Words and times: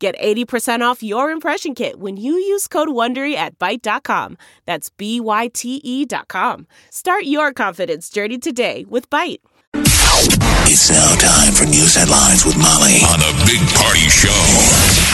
Get 0.00 0.18
80% 0.18 0.80
off 0.80 1.02
your 1.02 1.30
impression 1.30 1.74
kit 1.74 2.00
when 2.00 2.16
you 2.16 2.32
use 2.32 2.66
code 2.66 2.88
WONDERY 2.88 3.34
at 3.34 3.58
Byte.com. 3.58 4.38
That's 4.64 4.88
B-Y-T-E 4.88 6.06
dot 6.06 6.26
com. 6.26 6.66
Start 6.88 7.24
your 7.24 7.52
confidence 7.52 8.08
journey 8.08 8.38
today 8.38 8.86
with 8.88 9.10
Byte. 9.10 9.40
It's 9.74 10.90
now 10.90 11.14
time 11.16 11.52
for 11.52 11.64
news 11.64 11.94
headlines 11.94 12.46
with 12.46 12.56
Molly 12.56 13.02
on 13.12 13.18
the 13.20 13.44
Big 13.44 13.60
Party 13.76 14.08
Show 14.08 14.30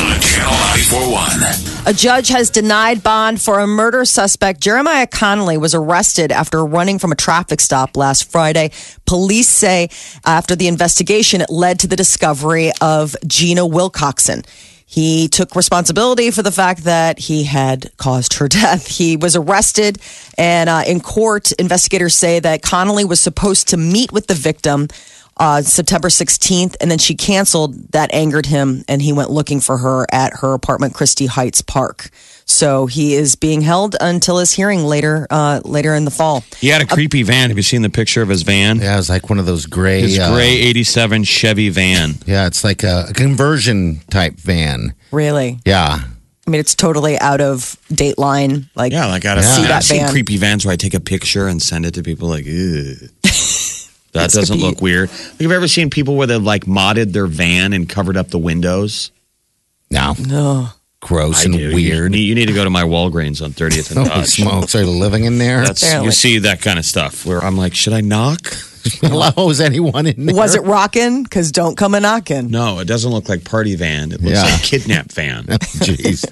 on 0.04 0.20
Channel 0.20 0.52
941. 0.52 1.86
A 1.86 1.92
judge 1.92 2.28
has 2.28 2.48
denied 2.48 3.02
bond 3.02 3.42
for 3.42 3.58
a 3.58 3.66
murder 3.66 4.04
suspect. 4.04 4.60
Jeremiah 4.60 5.08
Connolly 5.08 5.58
was 5.58 5.74
arrested 5.74 6.30
after 6.30 6.64
running 6.64 7.00
from 7.00 7.10
a 7.10 7.16
traffic 7.16 7.60
stop 7.60 7.96
last 7.96 8.30
Friday. 8.30 8.70
Police 9.04 9.48
say 9.48 9.88
after 10.24 10.54
the 10.54 10.68
investigation, 10.68 11.40
it 11.40 11.50
led 11.50 11.80
to 11.80 11.88
the 11.88 11.96
discovery 11.96 12.70
of 12.80 13.16
Gina 13.26 13.62
Wilcoxon. 13.62 14.46
He 14.88 15.26
took 15.26 15.56
responsibility 15.56 16.30
for 16.30 16.42
the 16.42 16.52
fact 16.52 16.84
that 16.84 17.18
he 17.18 17.44
had 17.44 17.90
caused 17.96 18.34
her 18.34 18.48
death. 18.48 18.86
He 18.86 19.16
was 19.16 19.34
arrested, 19.34 19.98
and 20.38 20.70
uh, 20.70 20.84
in 20.86 21.00
court, 21.00 21.52
investigators 21.52 22.14
say 22.14 22.38
that 22.40 22.62
Connolly 22.62 23.04
was 23.04 23.20
supposed 23.20 23.68
to 23.68 23.76
meet 23.76 24.12
with 24.12 24.28
the 24.28 24.34
victim 24.34 24.88
uh, 25.38 25.60
September 25.62 26.08
16th, 26.08 26.76
and 26.80 26.90
then 26.90 26.98
she 26.98 27.14
canceled. 27.14 27.92
That 27.92 28.14
angered 28.14 28.46
him, 28.46 28.84
and 28.88 29.02
he 29.02 29.12
went 29.12 29.30
looking 29.30 29.60
for 29.60 29.78
her 29.78 30.06
at 30.12 30.32
her 30.40 30.54
apartment, 30.54 30.94
Christie 30.94 31.26
Heights 31.26 31.60
Park. 31.60 32.10
So 32.48 32.86
he 32.86 33.14
is 33.14 33.34
being 33.34 33.60
held 33.60 33.96
until 34.00 34.38
his 34.38 34.52
hearing 34.52 34.84
later, 34.84 35.26
uh, 35.30 35.60
later 35.64 35.94
in 35.96 36.04
the 36.04 36.12
fall. 36.12 36.44
He 36.58 36.68
had 36.68 36.80
a 36.80 36.86
creepy 36.86 37.24
van. 37.24 37.50
Have 37.50 37.56
you 37.56 37.62
seen 37.64 37.82
the 37.82 37.90
picture 37.90 38.22
of 38.22 38.28
his 38.28 38.42
van? 38.42 38.78
Yeah, 38.78 38.98
it's 38.98 39.08
like 39.08 39.28
one 39.28 39.40
of 39.40 39.46
those 39.46 39.66
gray. 39.66 40.02
His 40.02 40.16
uh, 40.18 40.32
gray 40.32 40.50
87 40.52 41.24
Chevy 41.24 41.70
van. 41.70 42.14
Yeah, 42.24 42.46
it's 42.46 42.62
like 42.62 42.84
a 42.84 43.10
conversion 43.14 44.00
type 44.10 44.34
van. 44.34 44.94
Really, 45.10 45.58
Yeah. 45.66 45.98
I 46.46 46.50
mean, 46.52 46.60
it's 46.60 46.76
totally 46.76 47.18
out 47.18 47.40
of 47.40 47.76
Dateline. 47.90 48.68
Like, 48.76 48.92
Yeah, 48.92 49.06
like 49.06 49.24
I 49.24 49.34
don't 49.34 49.42
see 49.42 49.62
I've 49.62 49.68
that 49.68 49.82
seen 49.82 50.02
van. 50.02 50.10
creepy 50.12 50.36
vans 50.36 50.64
where 50.64 50.72
I 50.72 50.76
take 50.76 50.94
a 50.94 51.00
picture 51.00 51.48
and 51.48 51.60
send 51.60 51.84
it 51.84 51.94
to 51.94 52.04
people 52.04 52.28
like, 52.28 52.44
that 53.24 54.30
doesn't 54.30 54.56
be- 54.56 54.62
look 54.62 54.80
weird. 54.80 55.10
Have 55.10 55.40
you 55.40 55.50
ever 55.50 55.66
seen 55.66 55.90
people 55.90 56.14
where 56.14 56.28
they've 56.28 56.40
like 56.40 56.64
modded 56.66 57.12
their 57.12 57.26
van 57.26 57.72
and 57.72 57.88
covered 57.88 58.16
up 58.16 58.28
the 58.28 58.38
windows? 58.38 59.10
No. 59.90 60.14
No. 60.24 60.68
Gross 61.06 61.42
I 61.42 61.44
and 61.46 61.54
do. 61.54 61.74
Weird. 61.74 62.10
need, 62.12 62.18
you 62.20 62.34
need 62.34 62.46
to 62.46 62.52
go 62.52 62.64
to 62.64 62.70
my 62.70 62.82
Walgreens 62.82 63.42
on 63.42 63.52
30th 63.52 63.90
and 63.90 63.98
oh, 64.00 64.02
Holy 64.04 64.20
Dodge. 64.22 64.28
smokes, 64.28 64.74
are 64.74 64.82
you 64.82 64.90
living 64.90 65.24
in 65.24 65.38
there? 65.38 65.62
That's 65.64 65.82
Apparently. 65.82 66.06
you 66.06 66.12
see 66.12 66.38
that 66.40 66.60
kind 66.60 66.78
of 66.78 66.84
stuff 66.84 67.24
where 67.24 67.40
I'm 67.42 67.56
like, 67.56 67.74
should 67.74 67.92
I 67.92 68.00
knock? 68.00 68.40
Allows 69.02 69.60
anyone 69.60 70.06
in 70.06 70.26
there? 70.26 70.34
Was 70.36 70.54
it 70.54 70.62
rocking? 70.62 71.24
Because 71.24 71.50
don't 71.52 71.76
come 71.76 71.94
a 71.94 72.00
knocking. 72.00 72.50
No, 72.50 72.78
it 72.78 72.84
doesn't 72.86 73.10
look 73.10 73.28
like 73.28 73.44
party 73.44 73.74
van. 73.74 74.12
It 74.12 74.20
looks 74.20 74.36
Yeah. 74.36 74.42
like 74.44 74.62
kidnap 74.62 75.10
van. 75.12 75.46
Oh, 75.50 75.56
jeez. 75.58 76.24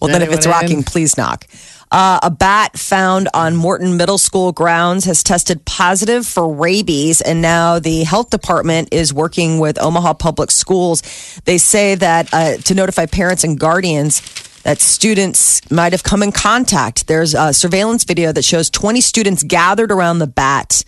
Well, 0.00 0.10
then 0.10 0.22
if 0.22 0.32
it's 0.32 0.46
rocking, 0.46 0.78
in? 0.78 0.84
please 0.84 1.16
knock. 1.18 1.46
Uh, 1.92 2.18
a 2.22 2.30
bat 2.30 2.76
found 2.78 3.28
on 3.32 3.54
Morton 3.54 3.96
Middle 3.96 4.18
School 4.18 4.52
grounds 4.52 5.04
has 5.04 5.22
tested 5.22 5.64
positive 5.64 6.26
for 6.26 6.52
rabies, 6.52 7.20
and 7.20 7.40
now 7.40 7.78
the 7.78 8.02
health 8.02 8.30
department 8.30 8.88
is 8.92 9.14
working 9.14 9.60
with 9.60 9.80
Omaha 9.80 10.14
Public 10.14 10.50
Schools. 10.50 11.02
They 11.44 11.58
say 11.58 11.94
that 11.94 12.28
uh, 12.32 12.56
to 12.56 12.74
notify 12.74 13.06
parents 13.06 13.44
and 13.44 13.58
guardians 13.58 14.20
that 14.64 14.80
students 14.80 15.70
might 15.70 15.92
have 15.92 16.02
come 16.02 16.24
in 16.24 16.32
contact. 16.32 17.06
There's 17.06 17.34
a 17.34 17.52
surveillance 17.52 18.02
video 18.02 18.32
that 18.32 18.44
shows 18.44 18.68
20 18.68 19.00
students 19.00 19.44
gathered 19.44 19.92
around 19.92 20.18
the 20.18 20.26
bat 20.26 20.82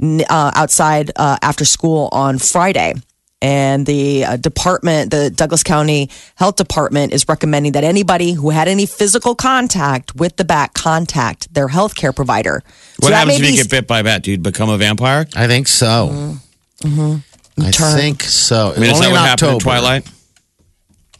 uh, 0.00 0.52
outside 0.54 1.10
uh, 1.16 1.36
after 1.42 1.64
school 1.64 2.08
on 2.12 2.38
Friday. 2.38 2.94
And 3.42 3.84
the 3.84 4.24
uh, 4.24 4.36
department, 4.38 5.10
the 5.10 5.30
Douglas 5.30 5.62
County 5.62 6.10
Health 6.36 6.56
Department, 6.56 7.12
is 7.12 7.28
recommending 7.28 7.72
that 7.72 7.84
anybody 7.84 8.32
who 8.32 8.48
had 8.48 8.66
any 8.66 8.86
physical 8.86 9.34
contact 9.34 10.14
with 10.14 10.36
the 10.36 10.44
bat 10.44 10.72
contact 10.72 11.52
their 11.52 11.68
healthcare 11.68 12.16
provider. 12.16 12.62
What 13.00 13.10
that 13.10 13.16
happens 13.28 13.40
if 13.40 13.50
you 13.50 13.56
get 13.56 13.70
bit 13.70 13.86
by 13.86 14.00
a 14.00 14.04
bat? 14.04 14.22
Do 14.22 14.30
you 14.30 14.38
become 14.38 14.70
a 14.70 14.78
vampire? 14.78 15.26
I 15.36 15.46
think 15.46 15.68
so. 15.68 16.38
I 17.58 17.70
Turn. 17.70 17.96
think 17.96 18.22
so. 18.22 18.72
I 18.74 18.78
mean, 18.78 18.90
is 18.90 18.96
Only 18.96 19.06
that 19.06 19.12
what 19.12 19.20
in 19.20 19.26
happened 19.26 19.52
in 19.52 19.58
Twilight? 19.58 20.10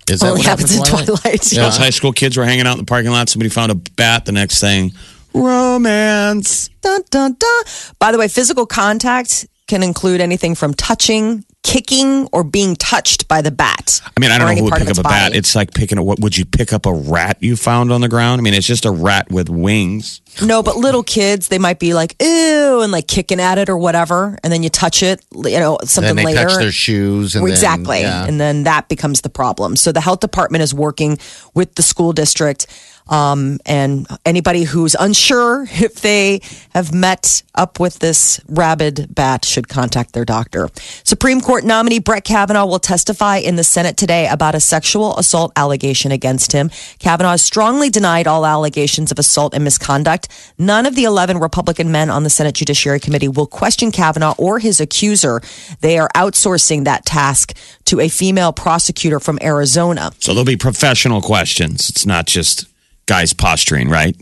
Is 0.08 0.20
that 0.20 0.26
Only 0.26 0.38
what 0.38 0.46
happens 0.46 0.76
in 0.76 0.84
happened 0.84 1.06
Twilight. 1.06 1.40
Those 1.42 1.76
high 1.76 1.90
school 1.90 2.12
kids 2.12 2.36
were 2.36 2.44
hanging 2.44 2.66
out 2.66 2.72
in 2.72 2.78
the 2.78 2.84
parking 2.84 3.10
lot. 3.10 3.28
Somebody 3.28 3.50
found 3.50 3.72
a 3.72 3.74
bat. 3.74 4.24
The 4.24 4.32
next 4.32 4.60
thing, 4.60 4.92
romance. 5.34 6.68
Dun, 6.80 7.02
dun, 7.10 7.36
dun. 7.38 7.64
By 7.98 8.12
the 8.12 8.18
way, 8.18 8.28
physical 8.28 8.66
contact 8.66 9.46
can 9.66 9.82
include 9.82 10.20
anything 10.20 10.54
from 10.54 10.74
touching, 10.74 11.44
kicking, 11.66 12.28
or 12.32 12.44
being 12.44 12.76
touched 12.76 13.26
by 13.26 13.42
the 13.42 13.50
bat. 13.50 14.00
I 14.16 14.20
mean, 14.20 14.30
I 14.30 14.38
don't 14.38 14.48
know 14.48 14.54
who 14.54 14.64
would 14.64 14.74
pick 14.74 14.88
up 14.88 14.98
a 14.98 15.02
bat. 15.02 15.34
It's 15.34 15.56
like 15.56 15.74
picking 15.74 15.98
a, 15.98 16.02
what 16.02 16.20
would 16.20 16.38
you 16.38 16.44
pick 16.44 16.72
up 16.72 16.86
a 16.86 16.92
rat 16.92 17.38
you 17.40 17.56
found 17.56 17.92
on 17.92 18.00
the 18.00 18.08
ground? 18.08 18.40
I 18.40 18.42
mean, 18.42 18.54
it's 18.54 18.66
just 18.66 18.84
a 18.84 18.90
rat 18.90 19.30
with 19.30 19.48
wings. 19.48 20.20
No, 20.42 20.62
but 20.62 20.76
little 20.76 21.02
kids, 21.02 21.48
they 21.48 21.58
might 21.58 21.78
be 21.78 21.94
like, 21.94 22.14
ew, 22.20 22.80
and 22.82 22.92
like 22.92 23.06
kicking 23.08 23.40
at 23.40 23.58
it 23.58 23.68
or 23.68 23.76
whatever. 23.78 24.38
And 24.42 24.52
then 24.52 24.62
you 24.62 24.68
touch 24.68 25.02
it, 25.02 25.24
you 25.34 25.58
know, 25.58 25.78
something 25.84 26.14
Then 26.14 26.24
they 26.24 26.34
later. 26.34 26.48
touch 26.48 26.58
their 26.58 26.72
shoes. 26.72 27.34
And 27.34 27.44
then- 27.44 27.52
exactly. 27.52 28.00
yeah. 28.00 28.26
And 28.26 28.40
then 28.40 28.64
that 28.64 28.88
becomes 28.88 29.22
the 29.22 29.30
problem. 29.30 29.76
So 29.76 29.92
the 29.92 30.00
health 30.00 30.20
department 30.20 30.62
is 30.62 30.74
working 30.74 31.18
with 31.54 31.74
the 31.76 31.82
school 31.82 32.12
district. 32.12 32.66
Um, 33.08 33.60
and 33.64 34.04
anybody 34.24 34.64
who's 34.64 34.96
unsure 34.98 35.64
if 35.70 36.00
they 36.00 36.40
have 36.74 36.92
met 36.92 37.44
up 37.54 37.78
with 37.78 38.00
this 38.00 38.40
rabid 38.48 39.14
bat 39.14 39.44
should 39.44 39.68
contact 39.68 40.12
their 40.12 40.24
doctor. 40.24 40.68
Supreme 41.04 41.40
Court 41.40 41.62
nominee 41.64 42.00
Brett 42.00 42.24
Kavanaugh 42.24 42.66
will 42.66 42.80
testify 42.80 43.36
in 43.36 43.54
the 43.54 43.62
Senate 43.62 43.96
today 43.96 44.26
about 44.26 44.56
a 44.56 44.60
sexual 44.60 45.16
assault 45.18 45.52
allegation 45.54 46.10
against 46.10 46.50
him. 46.50 46.68
Kavanaugh 46.98 47.30
has 47.30 47.42
strongly 47.42 47.90
denied 47.90 48.26
all 48.26 48.44
allegations 48.44 49.12
of 49.12 49.20
assault 49.20 49.54
and 49.54 49.62
misconduct. 49.62 50.25
None 50.58 50.86
of 50.86 50.94
the 50.94 51.04
11 51.04 51.38
Republican 51.38 51.90
men 51.92 52.10
on 52.10 52.22
the 52.22 52.30
Senate 52.30 52.54
Judiciary 52.54 53.00
Committee 53.00 53.28
will 53.28 53.46
question 53.46 53.90
Kavanaugh 53.90 54.34
or 54.38 54.58
his 54.58 54.80
accuser. 54.80 55.40
They 55.80 55.98
are 55.98 56.08
outsourcing 56.14 56.84
that 56.84 57.04
task 57.04 57.56
to 57.86 58.00
a 58.00 58.08
female 58.08 58.52
prosecutor 58.52 59.20
from 59.20 59.38
Arizona. 59.42 60.10
So 60.18 60.32
there'll 60.32 60.44
be 60.44 60.56
professional 60.56 61.20
questions. 61.20 61.88
It's 61.90 62.06
not 62.06 62.26
just 62.26 62.66
guys 63.06 63.32
posturing, 63.32 63.88
right? 63.88 64.16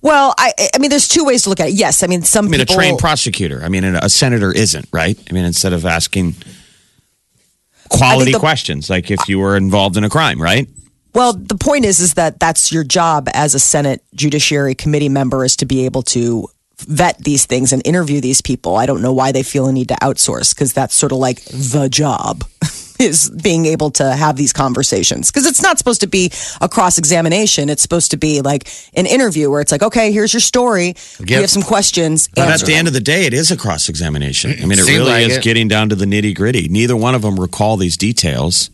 Well, 0.00 0.34
I, 0.36 0.52
I 0.74 0.78
mean, 0.78 0.90
there's 0.90 1.06
two 1.06 1.24
ways 1.24 1.44
to 1.44 1.48
look 1.48 1.60
at 1.60 1.68
it. 1.68 1.74
Yes, 1.74 2.02
I 2.02 2.08
mean, 2.08 2.22
some 2.22 2.46
I 2.46 2.48
mean, 2.48 2.60
people. 2.60 2.74
a 2.74 2.76
trained 2.76 2.98
prosecutor. 2.98 3.62
I 3.62 3.68
mean, 3.68 3.84
a 3.84 4.08
senator 4.08 4.52
isn't, 4.52 4.88
right? 4.92 5.16
I 5.30 5.32
mean, 5.32 5.44
instead 5.44 5.72
of 5.72 5.86
asking 5.86 6.34
quality 7.88 8.32
the- 8.32 8.38
questions, 8.38 8.90
like 8.90 9.10
if 9.10 9.28
you 9.28 9.38
were 9.38 9.56
involved 9.56 9.96
in 9.96 10.04
a 10.04 10.10
crime, 10.10 10.42
right? 10.42 10.68
Well, 11.14 11.34
the 11.34 11.56
point 11.56 11.84
is, 11.84 12.00
is 12.00 12.14
that 12.14 12.40
that's 12.40 12.72
your 12.72 12.84
job 12.84 13.28
as 13.34 13.54
a 13.54 13.58
Senate 13.58 14.02
Judiciary 14.14 14.74
Committee 14.74 15.10
member 15.10 15.44
is 15.44 15.56
to 15.56 15.66
be 15.66 15.84
able 15.84 16.02
to 16.02 16.48
vet 16.78 17.18
these 17.18 17.46
things 17.46 17.72
and 17.72 17.86
interview 17.86 18.20
these 18.20 18.40
people. 18.40 18.76
I 18.76 18.86
don't 18.86 19.02
know 19.02 19.12
why 19.12 19.32
they 19.32 19.42
feel 19.42 19.66
a 19.66 19.72
need 19.72 19.88
to 19.88 19.94
outsource 19.96 20.54
because 20.54 20.72
that's 20.72 20.94
sort 20.94 21.12
of 21.12 21.18
like 21.18 21.42
the 21.44 21.88
job 21.90 22.44
is 22.98 23.30
being 23.30 23.66
able 23.66 23.90
to 23.92 24.12
have 24.12 24.36
these 24.36 24.52
conversations 24.52 25.30
because 25.30 25.46
it's 25.46 25.62
not 25.62 25.78
supposed 25.78 26.00
to 26.00 26.06
be 26.06 26.32
a 26.60 26.68
cross 26.68 26.98
examination. 26.98 27.68
It's 27.68 27.82
supposed 27.82 28.10
to 28.12 28.16
be 28.16 28.40
like 28.40 28.68
an 28.94 29.06
interview 29.06 29.50
where 29.50 29.60
it's 29.60 29.72
like, 29.72 29.82
okay, 29.82 30.12
here's 30.12 30.32
your 30.32 30.40
story. 30.40 30.94
We 31.20 31.32
have 31.34 31.50
some 31.50 31.62
questions. 31.62 32.28
But 32.34 32.48
at 32.48 32.60
the 32.60 32.66
them. 32.66 32.74
end 32.76 32.88
of 32.88 32.94
the 32.94 33.00
day, 33.00 33.26
it 33.26 33.34
is 33.34 33.50
a 33.50 33.56
cross 33.56 33.88
examination. 33.88 34.52
I 34.52 34.62
mean, 34.62 34.72
it 34.72 34.76
Seems 34.78 34.88
really 34.88 35.10
like 35.10 35.30
is 35.30 35.36
it. 35.36 35.42
getting 35.42 35.68
down 35.68 35.88
to 35.90 35.94
the 35.94 36.06
nitty 36.06 36.34
gritty. 36.34 36.68
Neither 36.68 36.96
one 36.96 37.14
of 37.14 37.22
them 37.22 37.38
recall 37.38 37.76
these 37.76 37.96
details. 37.96 38.70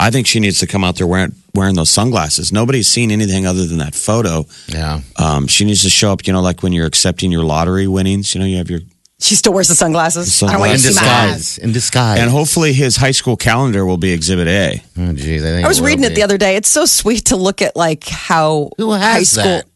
I 0.00 0.10
think 0.10 0.26
she 0.26 0.40
needs 0.40 0.58
to 0.60 0.66
come 0.66 0.84
out 0.84 0.96
there 0.96 1.06
wearing 1.06 1.34
wearing 1.54 1.74
those 1.74 1.90
sunglasses. 1.90 2.52
Nobody's 2.52 2.86
seen 2.88 3.10
anything 3.10 3.46
other 3.46 3.66
than 3.66 3.78
that 3.78 3.94
photo. 3.94 4.46
Yeah. 4.68 5.00
Um, 5.16 5.46
she 5.48 5.64
needs 5.64 5.82
to 5.82 5.90
show 5.90 6.12
up. 6.12 6.26
You 6.26 6.32
know, 6.32 6.40
like 6.40 6.62
when 6.62 6.72
you're 6.72 6.86
accepting 6.86 7.32
your 7.32 7.42
lottery 7.44 7.86
winnings. 7.88 8.34
You 8.34 8.40
know, 8.40 8.46
you 8.46 8.58
have 8.58 8.70
your 8.70 8.80
she 9.20 9.34
still 9.34 9.52
wears 9.52 9.66
the 9.66 9.74
sunglasses. 9.74 10.40
I 10.44 10.52
don't 10.52 10.60
want 10.60 10.70
In 10.70 10.76
you 10.76 10.82
to 10.82 10.92
see 10.94 11.00
my 11.04 11.08
eyes. 11.08 11.36
disguise. 11.38 11.58
In 11.58 11.72
disguise. 11.72 12.20
and 12.20 12.30
hopefully 12.30 12.72
his 12.72 12.94
high 12.96 13.10
school 13.10 13.36
calendar 13.36 13.84
will 13.84 13.96
be 13.96 14.12
Exhibit 14.12 14.46
A. 14.46 14.80
oh, 14.96 15.12
geez, 15.12 15.42
I, 15.42 15.46
think 15.48 15.64
I 15.64 15.68
was 15.68 15.80
will 15.80 15.88
reading 15.88 16.04
it 16.04 16.14
the 16.14 16.22
other 16.22 16.38
day. 16.38 16.54
It's 16.54 16.68
so 16.68 16.84
sweet 16.84 17.24
to 17.26 17.36
look 17.36 17.60
at 17.60 17.74
like 17.74 18.04
how 18.06 18.70
Who 18.78 18.92
has 18.92 19.00
high 19.02 19.22
school. 19.24 19.42
that? 19.44 19.66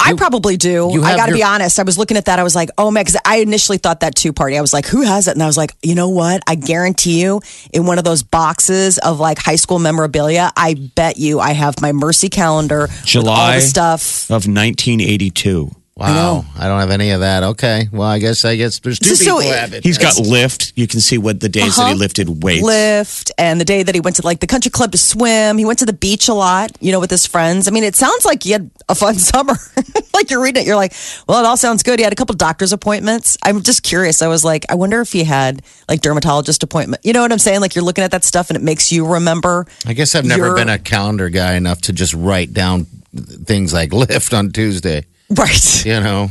I 0.00 0.14
probably 0.14 0.56
do. 0.56 0.88
you 0.92 1.02
I 1.02 1.16
got 1.16 1.26
to 1.26 1.32
be 1.32 1.42
honest. 1.42 1.78
I 1.78 1.82
was 1.82 1.98
looking 1.98 2.16
at 2.16 2.26
that. 2.26 2.38
I 2.38 2.42
was 2.42 2.54
like, 2.54 2.70
oh 2.78 2.90
man, 2.90 3.02
because 3.04 3.20
I 3.24 3.38
initially 3.38 3.78
thought 3.78 4.00
that 4.00 4.14
two 4.14 4.32
party. 4.32 4.56
I 4.56 4.60
was 4.60 4.72
like, 4.72 4.86
who 4.86 5.02
has 5.02 5.28
it? 5.28 5.32
And 5.32 5.42
I 5.42 5.46
was 5.46 5.56
like, 5.56 5.74
you 5.82 5.94
know 5.94 6.08
what? 6.08 6.42
I 6.46 6.54
guarantee 6.54 7.22
you, 7.22 7.40
in 7.72 7.86
one 7.86 7.98
of 7.98 8.04
those 8.04 8.22
boxes 8.22 8.98
of 8.98 9.20
like 9.20 9.38
high 9.38 9.56
school 9.56 9.78
memorabilia, 9.78 10.50
I 10.56 10.74
bet 10.74 11.18
you 11.18 11.40
I 11.40 11.52
have 11.52 11.80
my 11.80 11.92
Mercy 11.92 12.28
calendar 12.28 12.82
with 12.82 12.90
all 13.00 13.04
July 13.04 13.56
the 13.56 13.62
stuff. 13.62 14.24
of 14.30 14.46
1982. 14.46 15.70
Wow, 15.98 16.44
I, 16.58 16.68
don't 16.68 16.78
have 16.80 16.90
any 16.90 17.10
of 17.12 17.20
that. 17.20 17.42
Okay, 17.42 17.88
well, 17.90 18.06
I 18.06 18.18
guess 18.18 18.44
I 18.44 18.56
guess 18.56 18.80
there's 18.80 18.98
two 18.98 19.14
So- 19.14 19.24
so 19.24 19.38
people 19.38 19.50
it- 19.52 19.58
have 19.58 19.72
it. 19.72 19.82
He's 19.82 19.96
got 19.96 20.18
lift. 20.18 20.74
You 20.76 20.86
can 20.86 21.00
see 21.00 21.16
what 21.16 21.40
the 21.40 21.48
days 21.48 21.76
that 21.76 21.86
he 21.86 21.92
Uh-huh. 21.92 21.94
lifted 21.94 22.42
weights. 22.42 22.62
Lift 22.62 23.32
and 23.38 23.58
the 23.58 23.64
day 23.64 23.82
that 23.82 23.94
he 23.94 24.02
went 24.02 24.16
to 24.16 24.22
like 24.22 24.40
the 24.40 24.46
country 24.46 24.70
club 24.70 24.92
to 24.92 24.98
swim. 24.98 25.56
He 25.56 25.64
went 25.64 25.78
to 25.78 25.86
the 25.86 25.94
beach 25.94 26.28
a 26.28 26.34
lot, 26.34 26.72
you 26.80 26.92
know, 26.92 27.00
with 27.00 27.10
his 27.10 27.24
friends. 27.24 27.66
I 27.66 27.70
mean, 27.70 27.82
it 27.82 27.96
sounds 27.96 28.26
like 28.26 28.42
he 28.42 28.50
had 28.50 28.70
a 28.90 28.94
fun 28.94 29.14
summer. 29.18 29.56
like 30.12 30.30
you're 30.30 30.42
reading 30.42 30.64
it, 30.64 30.66
you're 30.66 30.76
like, 30.76 30.92
well, 31.26 31.40
it 31.42 31.46
all 31.46 31.56
sounds 31.56 31.82
good. 31.82 31.98
He 31.98 32.02
had 32.04 32.12
a 32.12 32.16
couple 32.16 32.34
doctor's 32.34 32.74
appointments. 32.74 33.38
I'm 33.42 33.62
just 33.62 33.82
curious. 33.82 34.20
I 34.20 34.26
was 34.28 34.44
like, 34.44 34.66
I 34.68 34.74
wonder 34.74 35.00
if 35.00 35.12
he 35.12 35.24
had 35.24 35.62
like 35.88 36.02
dermatologist 36.02 36.62
appointment. 36.62 37.06
You 37.06 37.14
know 37.14 37.22
what 37.22 37.32
I'm 37.32 37.38
saying? 37.38 37.62
Like 37.62 37.74
you're 37.74 37.84
looking 37.84 38.04
at 38.04 38.10
that 38.10 38.22
stuff 38.24 38.50
and 38.50 38.56
it 38.58 38.62
makes 38.62 38.92
you 38.92 39.06
remember. 39.06 39.66
I 39.86 39.94
guess 39.94 40.14
I've 40.14 40.26
never 40.26 40.48
You're- 40.48 40.60
been 40.60 40.68
a 40.68 40.78
calendar 40.78 41.30
guy 41.30 41.54
enough 41.54 41.80
to 41.82 41.94
just 41.94 42.12
write 42.12 42.52
down 42.52 42.86
things 43.46 43.72
like 43.72 43.92
lift 43.94 44.34
on 44.34 44.52
Tuesday. 44.52 45.06
Right. 45.30 45.84
You 45.84 46.00
know, 46.00 46.30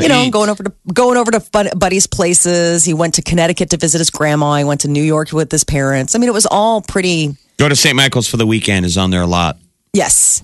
You 0.00 0.08
know, 0.08 0.24
Eat. 0.24 0.32
going 0.32 0.50
over 0.50 0.62
to 0.64 0.72
going 0.92 1.16
over 1.16 1.30
to 1.30 1.40
Bud- 1.52 1.78
Buddy's 1.78 2.06
places. 2.06 2.84
He 2.84 2.94
went 2.94 3.14
to 3.14 3.22
Connecticut 3.22 3.70
to 3.70 3.76
visit 3.76 3.98
his 3.98 4.10
grandma. 4.10 4.56
He 4.56 4.64
went 4.64 4.80
to 4.82 4.88
New 4.88 5.02
York 5.02 5.32
with 5.32 5.50
his 5.50 5.64
parents. 5.64 6.14
I 6.14 6.18
mean, 6.18 6.28
it 6.28 6.32
was 6.34 6.46
all 6.46 6.80
pretty 6.82 7.36
Go 7.58 7.68
to 7.68 7.76
St. 7.76 7.94
Michael's 7.94 8.26
for 8.26 8.36
the 8.36 8.46
weekend 8.46 8.84
is 8.84 8.98
on 8.98 9.10
there 9.10 9.22
a 9.22 9.26
lot. 9.26 9.58
Yes. 9.92 10.42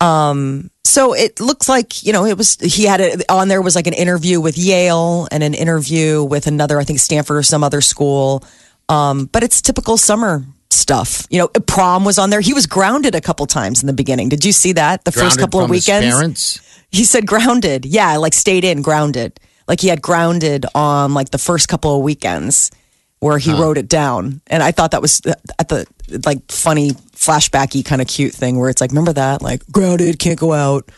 Um, 0.00 0.70
so 0.84 1.12
it 1.12 1.38
looks 1.40 1.68
like, 1.68 2.02
you 2.04 2.12
know, 2.12 2.24
it 2.24 2.38
was, 2.38 2.56
he 2.60 2.84
had 2.84 3.00
it 3.00 3.22
on 3.28 3.48
there 3.48 3.60
was 3.60 3.76
like 3.76 3.86
an 3.86 3.92
interview 3.92 4.40
with 4.40 4.56
Yale 4.56 5.28
and 5.30 5.42
an 5.42 5.52
interview 5.54 6.24
with 6.24 6.46
another, 6.46 6.80
I 6.80 6.84
think 6.84 6.98
Stanford 6.98 7.36
or 7.36 7.42
some 7.42 7.62
other 7.62 7.80
school. 7.82 8.42
Um, 8.88 9.26
but 9.26 9.42
it's 9.42 9.60
typical 9.60 9.96
summer 9.98 10.44
stuff. 10.70 11.26
You 11.30 11.38
know, 11.40 11.48
prom 11.48 12.04
was 12.04 12.18
on 12.18 12.30
there. 12.30 12.40
He 12.40 12.54
was 12.54 12.66
grounded 12.66 13.14
a 13.14 13.20
couple 13.20 13.46
times 13.46 13.82
in 13.82 13.86
the 13.86 13.92
beginning. 13.92 14.30
Did 14.30 14.44
you 14.44 14.52
see 14.52 14.72
that? 14.72 15.04
The 15.04 15.12
first 15.12 15.36
Grounded 15.36 15.40
couple 15.40 15.60
of 15.60 15.66
from 15.68 15.74
his 15.74 15.86
weekends? 15.86 16.14
parents. 16.14 16.60
He 16.90 17.04
said 17.04 17.26
grounded. 17.26 17.86
Yeah, 17.86 18.16
like 18.16 18.34
stayed 18.34 18.64
in, 18.64 18.82
grounded. 18.82 19.38
Like 19.68 19.80
he 19.80 19.88
had 19.88 20.02
grounded 20.02 20.66
on 20.74 21.14
like 21.14 21.30
the 21.30 21.38
first 21.38 21.68
couple 21.68 21.96
of 21.96 22.02
weekends 22.02 22.70
where 23.20 23.38
he 23.38 23.52
wrote 23.52 23.76
it 23.78 23.88
down. 23.88 24.40
And 24.48 24.62
I 24.62 24.72
thought 24.72 24.92
that 24.92 25.02
was 25.02 25.20
uh, 25.26 25.34
at 25.58 25.68
the 25.68 25.86
like 26.24 26.50
funny 26.50 26.90
flashbacky 26.90 27.84
kind 27.84 28.00
of 28.00 28.08
cute 28.08 28.32
thing 28.32 28.58
where 28.58 28.70
it's 28.70 28.80
like, 28.80 28.90
remember 28.90 29.12
that? 29.12 29.42
Like 29.42 29.64
grounded, 29.70 30.18
can't 30.18 30.38
go 30.38 30.52
out. 30.52 30.90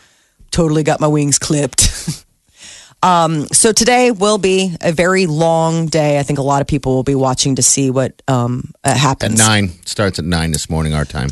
Totally 0.49 0.83
got 0.83 0.99
my 1.01 1.07
wings 1.07 1.37
clipped. 1.37 2.25
um, 3.03 3.47
so 3.47 3.71
today 3.73 4.11
will 4.11 4.37
be 4.37 4.75
a 4.81 4.91
very 4.91 5.25
long 5.27 5.87
day. 5.87 6.17
I 6.17 6.23
think 6.23 6.39
a 6.39 6.43
lot 6.43 6.61
of 6.61 6.67
people 6.67 6.95
will 6.95 7.03
be 7.03 7.15
watching 7.15 7.55
to 7.55 7.61
see 7.61 7.91
what 7.91 8.21
um, 8.27 8.71
uh, 8.83 8.89
At 8.89 8.97
happens. 8.97 9.37
nine 9.37 9.69
starts 9.85 10.17
at 10.17 10.25
nine 10.25 10.51
this 10.51 10.69
morning, 10.69 10.93
our 10.93 11.05
time. 11.05 11.29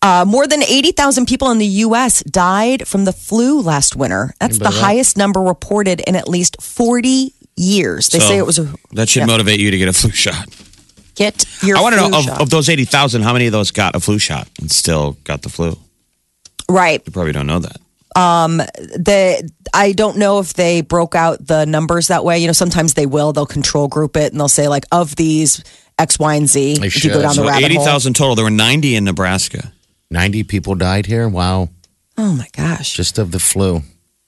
Uh, 0.00 0.24
more 0.26 0.46
than 0.46 0.62
80,000 0.62 1.26
people 1.26 1.50
in 1.50 1.58
the 1.58 1.66
U.S. 1.66 2.22
died 2.22 2.86
from 2.86 3.04
the 3.04 3.12
flu 3.12 3.60
last 3.60 3.96
winter. 3.96 4.32
That's 4.40 4.58
the 4.58 4.64
that? 4.64 4.74
highest 4.74 5.16
number 5.16 5.40
reported 5.40 6.00
in 6.00 6.14
at 6.14 6.28
least 6.28 6.62
40 6.62 7.34
years. 7.56 8.06
They 8.08 8.20
So 8.20 8.28
say 8.28 8.38
it 8.38 8.46
was 8.46 8.58
a 8.60 8.72
that 8.92 9.08
should 9.08 9.20
yeah. 9.20 9.26
motivate 9.26 9.58
you 9.58 9.70
to 9.72 9.78
get 9.78 9.88
a 9.88 9.92
flu 9.92 10.10
shot. 10.12 10.46
get 11.16 11.44
your 11.64 11.78
I 11.78 11.80
want 11.80 11.96
to 11.96 12.08
know 12.08 12.18
of, 12.18 12.42
of 12.42 12.50
those 12.50 12.68
80,000, 12.68 13.22
how 13.22 13.32
many 13.32 13.46
of 13.46 13.52
those 13.52 13.72
got 13.72 13.96
a 13.96 14.00
flu 14.00 14.18
shot 14.20 14.48
and 14.60 14.70
still 14.70 15.16
got 15.24 15.42
the 15.42 15.48
flu? 15.48 15.76
right. 16.68 17.02
You 17.04 17.10
probably 17.12 17.32
don't 17.32 17.46
know 17.48 17.58
that. 17.58 17.78
The 18.14 19.50
I 19.74 19.92
don't 19.92 20.16
know 20.18 20.38
if 20.38 20.54
they 20.54 20.80
broke 20.80 21.14
out 21.14 21.44
the 21.46 21.64
numbers 21.66 22.06
that 22.08 22.24
way. 22.24 22.38
You 22.38 22.46
know, 22.46 22.52
sometimes 22.52 22.94
they 22.94 23.06
will. 23.06 23.32
They'll 23.32 23.46
control 23.46 23.88
group 23.88 24.16
it 24.16 24.32
and 24.32 24.40
they'll 24.40 24.48
say 24.48 24.68
like 24.68 24.84
of 24.92 25.16
these 25.16 25.62
X, 25.98 26.18
Y, 26.18 26.34
and 26.34 26.48
Z. 26.48 26.78
They 26.78 26.86
if 26.86 27.04
you 27.04 27.10
go 27.10 27.16
should. 27.16 27.22
down 27.22 27.28
the 27.30 27.34
So 27.34 27.46
rabbit 27.48 27.72
hole. 27.72 27.82
80,000 27.82 28.14
total. 28.14 28.34
There 28.36 28.44
were 28.44 28.50
90 28.50 28.94
in 28.96 29.04
Nebraska. 29.04 29.72
Ninety 30.10 30.42
people 30.42 30.74
died 30.74 31.06
here. 31.06 31.28
Wow, 31.28 31.68
Oh 32.16 32.32
my 32.32 32.48
gosh. 32.52 32.94
just 32.94 33.18
of 33.18 33.30
the 33.30 33.38
flu. 33.38 33.82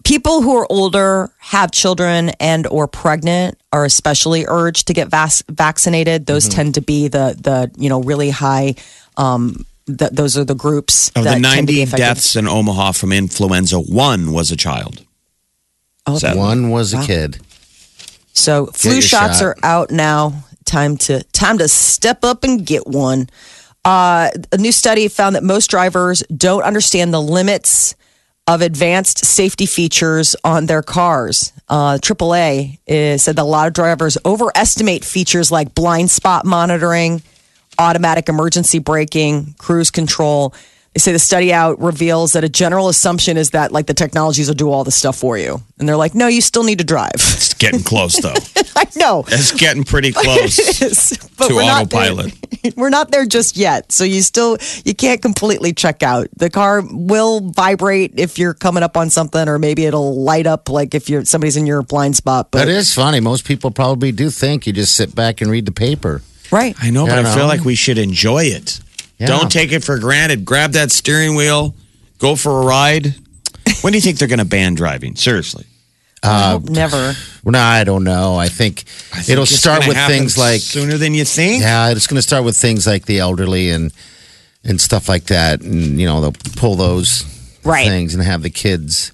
people 0.04 0.42
who 0.42 0.56
are 0.56 0.66
older 0.70 1.30
have 1.38 1.70
children 1.70 2.30
and 2.40 2.66
or 2.66 2.86
pregnant 2.86 3.58
are 3.72 3.84
especially 3.84 4.44
urged 4.46 4.86
to 4.88 4.92
get 4.94 5.08
vac- 5.08 5.44
vaccinated 5.48 6.26
those 6.26 6.44
Mm-hmm. 6.48 6.56
tend 6.56 6.74
to 6.74 6.80
be 6.82 7.08
the 7.08 7.36
the 7.40 7.70
you 7.76 7.88
know 7.88 8.00
really 8.02 8.30
high 8.30 8.74
um 9.16 9.64
th- 9.86 10.10
those 10.12 10.36
are 10.36 10.44
the 10.44 10.54
groups 10.54 11.08
Of 11.16 11.24
that 11.24 11.36
the 11.36 11.42
tend 11.42 11.68
to 11.68 11.72
be 11.74 11.84
90 11.84 11.96
deaths 11.96 12.36
in 12.36 12.46
Omaha 12.48 12.92
from 12.92 13.12
influenza, 13.12 13.78
one 13.78 14.32
was 14.32 14.50
a 14.50 14.56
child. 14.56 15.04
Oh, 16.06 16.18
Sadly. 16.18 16.38
One 16.38 16.70
was 16.70 16.92
a 16.92 16.98
Wow. 16.98 17.06
kid. 17.06 17.38
so 18.32 18.66
flu 18.66 19.00
shots 19.00 19.38
shot. 19.38 19.44
are 19.44 19.56
out 19.62 19.90
now 19.90 20.44
time 20.64 20.96
to 20.96 21.22
time 21.32 21.58
to 21.58 21.68
step 21.68 22.24
up 22.24 22.44
and 22.44 22.64
get 22.66 22.86
one 22.86 23.28
uh, 23.84 24.30
a 24.52 24.58
new 24.58 24.72
study 24.72 25.08
found 25.08 25.36
that 25.36 25.42
most 25.42 25.68
drivers 25.70 26.22
don't 26.36 26.62
understand 26.62 27.14
the 27.14 27.20
limits 27.20 27.94
of 28.46 28.62
advanced 28.62 29.24
safety 29.24 29.64
features 29.64 30.34
on 30.44 30.66
their 30.66 30.82
cars. 30.82 31.52
Uh, 31.68 31.98
AAA 31.98 32.78
is, 32.86 33.22
said 33.22 33.36
that 33.36 33.42
a 33.42 33.44
lot 33.44 33.68
of 33.68 33.72
drivers 33.72 34.18
overestimate 34.24 35.04
features 35.04 35.52
like 35.52 35.74
blind 35.74 36.10
spot 36.10 36.44
monitoring, 36.44 37.22
automatic 37.78 38.28
emergency 38.28 38.80
braking, 38.80 39.54
cruise 39.58 39.90
control. 39.90 40.52
They 40.94 40.98
say 40.98 41.12
the 41.12 41.20
study 41.20 41.52
out 41.52 41.80
reveals 41.80 42.32
that 42.32 42.42
a 42.42 42.48
general 42.48 42.88
assumption 42.88 43.36
is 43.36 43.50
that 43.50 43.70
like 43.70 43.86
the 43.86 43.94
technologies 43.94 44.48
will 44.48 44.56
do 44.56 44.70
all 44.70 44.82
the 44.82 44.90
stuff 44.90 45.16
for 45.16 45.38
you, 45.38 45.62
and 45.78 45.88
they're 45.88 45.96
like, 45.96 46.16
no, 46.16 46.26
you 46.26 46.40
still 46.40 46.64
need 46.64 46.78
to 46.78 46.84
drive. 46.84 47.12
It's 47.14 47.54
getting 47.54 47.84
close, 47.84 48.20
though. 48.20 48.34
I 48.76 48.86
know. 48.96 49.24
It's 49.28 49.52
getting 49.52 49.84
pretty 49.84 50.10
close. 50.12 50.56
To 50.56 51.54
we're 51.54 51.62
not 51.62 51.82
autopilot. 51.82 52.34
we're 52.76 52.90
not 52.90 53.10
there 53.10 53.26
just 53.26 53.56
yet. 53.56 53.92
So 53.92 54.04
you 54.04 54.22
still 54.22 54.58
you 54.84 54.94
can't 54.94 55.20
completely 55.22 55.72
check 55.72 56.02
out. 56.02 56.28
The 56.36 56.50
car 56.50 56.82
will 56.90 57.40
vibrate 57.52 58.18
if 58.18 58.38
you're 58.38 58.54
coming 58.54 58.82
up 58.82 58.96
on 58.96 59.10
something, 59.10 59.48
or 59.48 59.58
maybe 59.58 59.84
it'll 59.86 60.22
light 60.22 60.46
up 60.46 60.68
like 60.68 60.94
if 60.94 61.08
you're 61.08 61.24
somebody's 61.24 61.56
in 61.56 61.66
your 61.66 61.82
blind 61.82 62.16
spot. 62.16 62.50
But 62.50 62.66
That 62.66 62.68
is 62.68 62.94
funny. 62.94 63.20
Most 63.20 63.44
people 63.44 63.70
probably 63.70 64.12
do 64.12 64.30
think 64.30 64.66
you 64.66 64.72
just 64.72 64.94
sit 64.94 65.14
back 65.14 65.40
and 65.40 65.50
read 65.50 65.66
the 65.66 65.72
paper. 65.72 66.22
right. 66.50 66.74
I 66.80 66.90
know, 66.90 67.06
but 67.06 67.20
You 67.20 67.26
I 67.26 67.34
feel 67.34 67.46
like 67.46 67.64
we 67.64 67.74
should 67.74 67.98
enjoy 67.98 68.44
it. 68.44 68.80
Yeah. 69.18 69.26
Don't 69.26 69.52
take 69.52 69.72
it 69.72 69.84
for 69.84 69.98
granted. 69.98 70.44
Grab 70.44 70.72
that 70.72 70.90
steering 70.90 71.34
wheel, 71.36 71.74
go 72.18 72.36
for 72.36 72.62
a 72.62 72.64
ride. 72.64 73.14
When 73.82 73.92
do 73.92 73.98
you 73.98 74.02
think 74.02 74.18
they're 74.18 74.28
going 74.28 74.38
to 74.40 74.44
ban 74.44 74.74
driving? 74.74 75.14
Seriously. 75.16 75.64
I 76.22 76.50
hope 76.50 76.68
never. 76.68 77.14
Well, 77.42 77.52
no, 77.52 77.58
I 77.60 77.84
don't 77.84 78.04
know. 78.04 78.36
I 78.36 78.48
think, 78.48 78.84
I 79.14 79.16
think 79.22 79.30
it'll 79.30 79.46
start 79.46 79.88
with 79.88 79.96
things 79.96 80.36
like 80.36 80.60
sooner 80.60 80.98
than 80.98 81.14
you 81.14 81.24
think. 81.24 81.62
yeah, 81.62 81.88
it's 81.88 82.06
going 82.06 82.16
to 82.16 82.22
start 82.22 82.44
with 82.44 82.54
things 82.54 82.86
like 82.86 83.06
the 83.06 83.18
elderly 83.20 83.70
and 83.70 83.92
and 84.62 84.78
stuff 84.78 85.08
like 85.08 85.24
that, 85.24 85.62
and 85.62 85.98
you 85.98 86.04
know 86.06 86.20
they'll 86.20 86.34
pull 86.56 86.76
those 86.76 87.24
Right. 87.64 87.88
things 87.88 88.12
and 88.14 88.22
have 88.22 88.42
the 88.42 88.50
kids. 88.50 89.12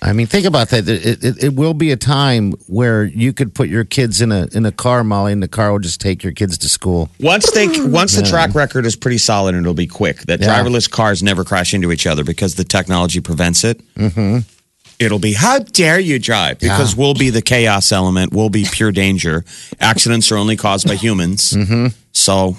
I 0.00 0.12
mean, 0.12 0.26
think 0.28 0.46
about 0.46 0.68
that. 0.68 0.88
It, 0.88 1.24
it, 1.24 1.42
it 1.42 1.54
will 1.54 1.74
be 1.74 1.90
a 1.90 1.96
time 1.96 2.52
where 2.68 3.02
you 3.04 3.32
could 3.32 3.52
put 3.54 3.68
your 3.68 3.82
kids 3.84 4.20
in 4.20 4.30
a 4.30 4.46
in 4.52 4.64
a 4.64 4.70
car, 4.70 5.02
Molly, 5.02 5.32
and 5.32 5.42
the 5.42 5.48
car 5.48 5.72
will 5.72 5.80
just 5.80 6.00
take 6.00 6.22
your 6.22 6.32
kids 6.32 6.56
to 6.58 6.68
school. 6.68 7.08
Once 7.18 7.50
they 7.50 7.66
once 7.88 8.14
the 8.14 8.22
track 8.22 8.54
record 8.54 8.86
is 8.86 8.94
pretty 8.94 9.18
solid 9.18 9.56
and 9.56 9.64
it'll 9.64 9.74
be 9.74 9.88
quick. 9.88 10.18
That 10.26 10.38
Yeah. 10.40 10.62
driverless 10.62 10.88
cars 10.88 11.20
never 11.20 11.42
crash 11.42 11.74
into 11.74 11.90
each 11.90 12.06
other 12.06 12.22
because 12.22 12.54
the 12.54 12.62
technology 12.64 13.18
prevents 13.20 13.64
it. 13.64 13.80
Mm-hmm. 13.96 14.38
It'll 14.98 15.18
be 15.18 15.34
how 15.34 15.58
dare 15.58 15.98
you 15.98 16.18
drive 16.18 16.58
because 16.58 16.92
Yeah. 16.94 16.98
we'll 17.00 17.14
be 17.14 17.30
the 17.30 17.42
chaos 17.42 17.92
element. 17.92 18.32
We'll 18.32 18.48
be 18.50 18.64
pure 18.70 18.92
danger. 18.92 19.44
Accidents 19.80 20.30
are 20.32 20.36
only 20.36 20.56
caused 20.56 20.86
by 20.88 20.94
humans. 20.94 21.52
Mm-hmm. 21.52 21.88
So 22.12 22.56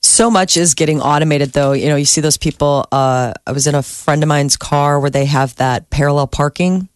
So 0.00 0.30
much 0.30 0.56
is 0.56 0.74
getting 0.74 1.00
automated, 1.00 1.52
though. 1.52 1.72
You 1.72 1.88
know, 1.88 1.96
you 1.96 2.04
see 2.04 2.20
those 2.20 2.36
people. 2.36 2.86
Uh, 2.92 3.32
I 3.46 3.52
was 3.52 3.66
in 3.66 3.74
a 3.74 3.82
friend 3.82 4.22
of 4.22 4.28
mine's 4.28 4.56
car 4.56 5.00
where 5.00 5.10
they 5.10 5.24
have 5.26 5.54
that 5.56 5.88
parallel 5.90 6.26
parking. 6.26 6.88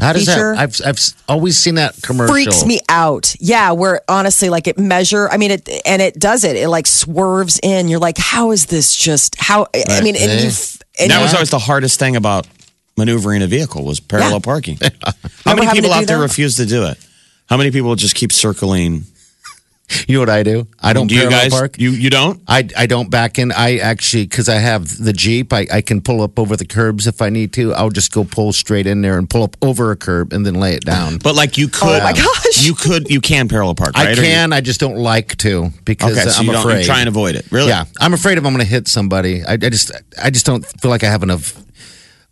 How 0.00 0.12
does 0.12 0.26
Feature? 0.26 0.54
that? 0.54 0.58
I've 0.60 0.80
I've 0.86 1.00
always 1.28 1.58
seen 1.58 1.74
that 1.74 2.00
commercial. 2.02 2.32
freaks 2.32 2.64
me 2.64 2.78
out. 2.88 3.34
Yeah, 3.40 3.72
where 3.72 4.00
honestly, 4.08 4.48
like 4.48 4.68
it 4.68 4.78
measure. 4.78 5.28
I 5.28 5.38
mean, 5.38 5.50
it 5.50 5.68
and 5.84 6.00
it 6.00 6.18
does 6.20 6.44
it. 6.44 6.54
It 6.54 6.68
like 6.68 6.86
swerves 6.86 7.58
in. 7.64 7.88
You're 7.88 7.98
like, 7.98 8.16
how 8.16 8.52
is 8.52 8.66
this 8.66 8.94
just 8.94 9.34
how? 9.40 9.66
I 9.74 10.00
mean, 10.02 10.14
and 10.14 10.40
you. 10.40 10.50
And 11.00 11.10
that 11.10 11.16
you- 11.18 11.22
was 11.22 11.34
always 11.34 11.50
the 11.50 11.58
hardest 11.58 11.98
thing 11.98 12.14
about 12.14 12.46
maneuvering 12.98 13.40
a 13.42 13.46
vehicle 13.46 13.84
was 13.84 14.00
parallel 14.00 14.32
Yeah. 14.34 14.38
parking. 14.40 14.78
How 15.44 15.54
many 15.54 15.70
people 15.72 15.92
out 15.92 16.06
there 16.06 16.18
that? 16.18 16.22
refuse 16.22 16.56
to 16.56 16.66
do 16.66 16.84
it? 16.84 16.98
How 17.48 17.56
many 17.56 17.70
people 17.70 17.94
just 17.96 18.14
keep 18.14 18.32
circling? 18.32 19.04
You 20.06 20.16
know 20.16 20.20
what 20.20 20.28
I 20.28 20.42
do? 20.42 20.66
I 20.82 20.92
don't 20.92 21.06
do 21.06 21.14
you 21.14 21.22
parallel 21.22 21.40
guys? 21.44 21.50
park. 21.50 21.78
You 21.78 21.92
you 21.92 22.10
don't? 22.10 22.42
I, 22.46 22.68
I 22.76 22.84
don't 22.84 23.08
back 23.08 23.38
in. 23.38 23.50
I 23.52 23.78
actually, 23.78 24.24
because 24.24 24.46
I 24.46 24.56
have 24.56 25.02
the 25.02 25.14
Jeep, 25.14 25.50
I, 25.50 25.66
I 25.72 25.80
can 25.80 26.02
pull 26.02 26.20
up 26.20 26.38
over 26.38 26.56
the 26.58 26.66
curbs 26.66 27.06
if 27.06 27.22
I 27.22 27.30
need 27.30 27.54
to. 27.54 27.72
I'll 27.72 27.88
just 27.88 28.12
go 28.12 28.24
pull 28.24 28.52
straight 28.52 28.86
in 28.86 29.00
there 29.00 29.16
and 29.16 29.30
pull 29.30 29.42
up 29.44 29.56
over 29.62 29.90
a 29.90 29.96
curb 29.96 30.34
and 30.34 30.44
then 30.44 30.56
lay 30.56 30.74
it 30.74 30.84
down. 30.84 31.16
But 31.16 31.36
like 31.36 31.56
you 31.56 31.68
oh 31.72 31.78
could. 31.78 32.02
Oh 32.02 32.04
my 32.04 32.12
gosh. 32.12 32.66
You 32.66 32.74
could. 32.74 33.08
You 33.08 33.22
can 33.22 33.48
parallel 33.48 33.74
park. 33.76 33.96
Right? 33.96 34.08
I 34.08 34.10
you- 34.10 34.16
can, 34.20 34.52
I 34.52 34.60
just 34.60 34.78
don't 34.78 34.96
like 34.98 35.34
to 35.38 35.70
because 35.86 36.18
Okay, 36.18 36.28
so 36.28 36.40
I'm 36.40 36.46
you 36.48 36.54
afraid. 36.58 36.84
try 36.84 36.98
and 37.00 37.08
avoid 37.08 37.34
it. 37.34 37.50
Really? 37.50 37.68
Yeah, 37.68 37.84
I'm 37.98 38.12
afraid 38.12 38.36
if 38.36 38.44
I'm 38.44 38.52
going 38.52 38.62
to 38.66 38.70
hit 38.70 38.88
somebody, 38.88 39.42
I, 39.42 39.52
I 39.54 39.56
just 39.56 39.90
I 40.22 40.28
just 40.28 40.44
don't 40.44 40.66
feel 40.82 40.90
like 40.90 41.02
I 41.02 41.08
have 41.08 41.22
enough 41.22 41.54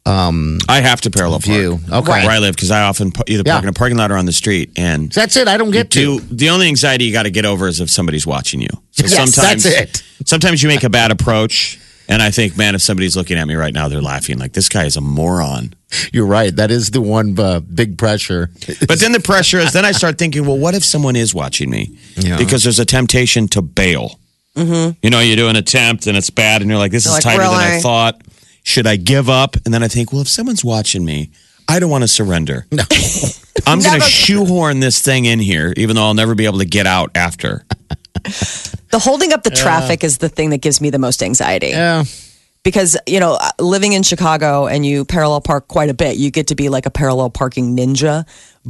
I 0.06 0.80
have 0.80 1.00
to 1.02 1.10
parallel 1.10 1.40
park. 1.40 1.58
Okay. 1.58 2.10
Where 2.24 2.30
I 2.30 2.38
live 2.38 2.54
because 2.54 2.70
I 2.70 2.82
often 2.82 3.10
pa- 3.12 3.24
either 3.26 3.42
park 3.44 3.62
Yeah. 3.62 3.62
in 3.64 3.68
a 3.68 3.72
parking 3.72 3.98
lot 3.98 4.10
or 4.10 4.16
on 4.16 4.26
the 4.26 4.32
street. 4.32 4.70
And 4.76 5.10
That's 5.10 5.36
it. 5.36 5.48
I 5.48 5.56
don't 5.56 5.70
get 5.72 5.90
do 5.90 6.20
to. 6.20 6.34
the 6.34 6.50
only 6.50 6.68
anxiety 6.68 7.04
you 7.06 7.12
got 7.12 7.24
to 7.24 7.30
get 7.30 7.44
over 7.44 7.66
is 7.68 7.80
if 7.80 7.90
somebody's 7.90 8.26
watching 8.26 8.60
you. 8.60 8.68
So 8.92 9.02
Yes, 9.04 9.14
sometimes 9.14 9.62
that's 9.64 9.66
it. 9.66 10.02
Sometimes 10.26 10.62
you 10.62 10.68
make 10.68 10.84
a 10.84 10.90
bad 10.90 11.10
approach, 11.10 11.78
and 12.08 12.22
I 12.22 12.30
think, 12.30 12.56
man, 12.56 12.74
if 12.74 12.82
somebody's 12.82 13.16
looking 13.16 13.36
at 13.36 13.46
me 13.48 13.54
right 13.54 13.74
now, 13.74 13.88
they're 13.88 14.00
laughing 14.00 14.38
like 14.38 14.52
this 14.52 14.68
guy 14.68 14.84
is 14.84 14.96
a 14.96 15.00
moron. 15.00 15.74
You're 16.12 16.26
right. 16.26 16.54
That 16.54 16.70
is 16.70 16.90
the 16.90 17.00
one 17.00 17.38
uh, 17.38 17.60
big 17.60 17.98
pressure. 17.98 18.50
But 18.88 19.00
then 19.00 19.12
the 19.12 19.20
pressure 19.20 19.58
is, 19.58 19.72
then 19.72 19.84
I 19.84 19.92
start 19.92 20.18
thinking, 20.18 20.44
well, 20.46 20.58
what 20.58 20.74
if 20.74 20.84
someone 20.84 21.16
is 21.16 21.34
watching 21.34 21.68
me? 21.70 21.96
Yeah. 22.16 22.38
Because 22.38 22.62
there's 22.62 22.78
a 22.80 22.84
temptation 22.84 23.48
to 23.48 23.62
bail. 23.62 24.18
Mm-hmm. 24.56 24.92
You 25.02 25.10
know, 25.10 25.20
you 25.20 25.36
do 25.36 25.48
an 25.48 25.56
attempt 25.56 26.06
and 26.06 26.16
it's 26.16 26.30
bad, 26.30 26.62
and 26.62 26.70
you're 26.70 26.78
like, 26.78 26.90
this 26.92 27.04
You're 27.04 27.18
is 27.18 27.24
like, 27.24 27.36
tighter 27.36 27.42
than 27.50 27.60
I 27.76 27.80
thought. 27.80 28.20
Should 28.66 28.86
I 28.86 28.96
give 28.96 29.30
up? 29.30 29.54
And 29.64 29.72
then 29.72 29.82
I 29.84 29.88
think, 29.88 30.12
well, 30.12 30.22
if 30.22 30.28
someone's 30.28 30.64
watching 30.64 31.04
me, 31.04 31.30
I 31.68 31.78
don't 31.78 31.88
want 31.88 32.02
to 32.02 32.08
surrender. 32.08 32.66
No. 32.72 32.82
I'm 33.66 33.80
going 33.80 34.00
to 34.00 34.06
shoehorn 34.06 34.80
this 34.80 35.00
thing 35.00 35.24
in 35.24 35.38
here, 35.38 35.72
even 35.76 35.94
though 35.96 36.02
I'll 36.02 36.14
never 36.14 36.34
be 36.34 36.46
able 36.46 36.58
to 36.58 36.64
get 36.66 36.86
out 36.86 37.10
after. 37.14 37.64
The 38.90 38.98
holding 38.98 39.32
up 39.32 39.42
the 39.42 39.50
traffic 39.50 40.02
is 40.02 40.18
the 40.18 40.28
thing 40.28 40.50
that 40.50 40.58
gives 40.58 40.80
me 40.80 40.90
the 40.90 40.98
most 40.98 41.22
anxiety. 41.22 41.68
yeah. 41.68 42.04
because 42.64 42.96
you 43.06 43.20
know 43.20 43.34
uh, 43.40 43.50
living 43.60 43.92
in 43.92 44.02
chicago 44.02 44.66
and 44.66 44.84
you 44.86 45.04
parallel 45.04 45.40
park 45.40 45.68
quite 45.68 45.90
a 45.90 45.94
bit 45.94 46.16
you 46.16 46.30
get 46.30 46.46
to 46.48 46.54
be 46.54 46.68
like 46.68 46.86
a 46.86 46.90
parallel 46.90 47.30
parking 47.30 47.76
ninja 47.76 48.24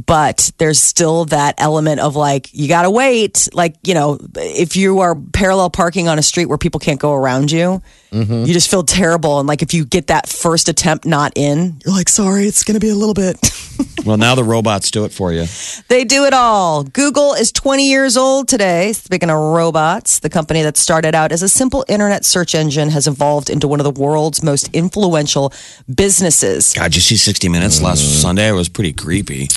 but 0.05 0.51
there's 0.57 0.81
still 0.81 1.25
that 1.25 1.55
element 1.57 1.99
of 1.99 2.15
like 2.15 2.53
you 2.53 2.67
gotta 2.67 2.89
wait 2.89 3.49
like 3.53 3.75
you 3.83 3.93
know 3.93 4.19
if 4.35 4.75
you 4.75 4.99
are 4.99 5.15
parallel 5.33 5.69
parking 5.69 6.07
on 6.07 6.19
a 6.19 6.23
street 6.23 6.45
where 6.45 6.57
people 6.57 6.79
can't 6.79 6.99
go 6.99 7.13
around 7.13 7.51
you 7.51 7.81
mm-hmm. 8.11 8.45
you 8.45 8.53
just 8.53 8.69
feel 8.69 8.83
terrible 8.83 9.39
and 9.39 9.47
like 9.47 9.61
if 9.61 9.73
you 9.73 9.85
get 9.85 10.07
that 10.07 10.29
first 10.29 10.69
attempt 10.69 11.05
not 11.05 11.33
in 11.35 11.79
you're 11.85 11.95
like 11.95 12.09
sorry 12.09 12.45
it's 12.45 12.63
gonna 12.63 12.79
be 12.79 12.89
a 12.89 12.95
little 12.95 13.15
bit 13.15 13.37
Well, 14.07 14.15
now 14.15 14.35
the 14.35 14.43
robots 14.43 14.89
do 14.89 15.03
it 15.03 15.11
for 15.11 15.33
you. 15.33 15.47
They 15.89 16.05
do 16.05 16.23
it 16.23 16.33
all. 16.33 16.83
Google 16.83 17.33
is 17.33 17.51
20 17.51 17.89
years 17.89 18.15
old 18.15 18.47
today. 18.47 18.93
Speaking 18.93 19.29
of 19.29 19.37
robots, 19.37 20.19
the 20.19 20.29
company 20.29 20.61
that 20.61 20.77
started 20.77 21.13
out 21.13 21.33
as 21.33 21.43
a 21.43 21.49
simple 21.49 21.83
internet 21.89 22.23
search 22.23 22.55
engine 22.55 22.87
has 22.89 23.05
evolved 23.05 23.49
into 23.49 23.67
one 23.67 23.81
of 23.81 23.83
the 23.83 24.01
world's 24.01 24.41
most 24.41 24.69
influential 24.73 25.51
businesses. 25.93 26.73
God, 26.73 26.95
you 26.95 27.01
see 27.01 27.17
60 27.17 27.49
Minutes 27.49 27.81
last 27.81 28.01
mm. 28.01 28.21
Sunday? 28.21 28.47
It 28.47 28.53
was 28.53 28.69
pretty 28.69 28.93
creepy. 28.93 29.49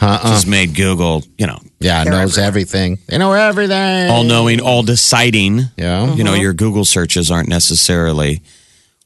Uh-uh. 0.00 0.30
Just 0.30 0.46
made 0.46 0.74
Google, 0.74 1.22
you 1.38 1.46
know, 1.46 1.58
Yeah, 1.80 2.04
knows 2.04 2.38
everything. 2.38 2.98
They 3.06 3.18
know 3.18 3.32
everything. 3.32 4.10
all 4.10 4.24
knowing, 4.24 4.60
all 4.60 4.82
deciding. 4.82 5.62
Yeah. 5.76 6.14
You 6.14 6.24
know, 6.24 6.34
your 6.34 6.52
Google 6.52 6.84
searches 6.84 7.30
aren't 7.30 7.48
necessarily 7.48 8.42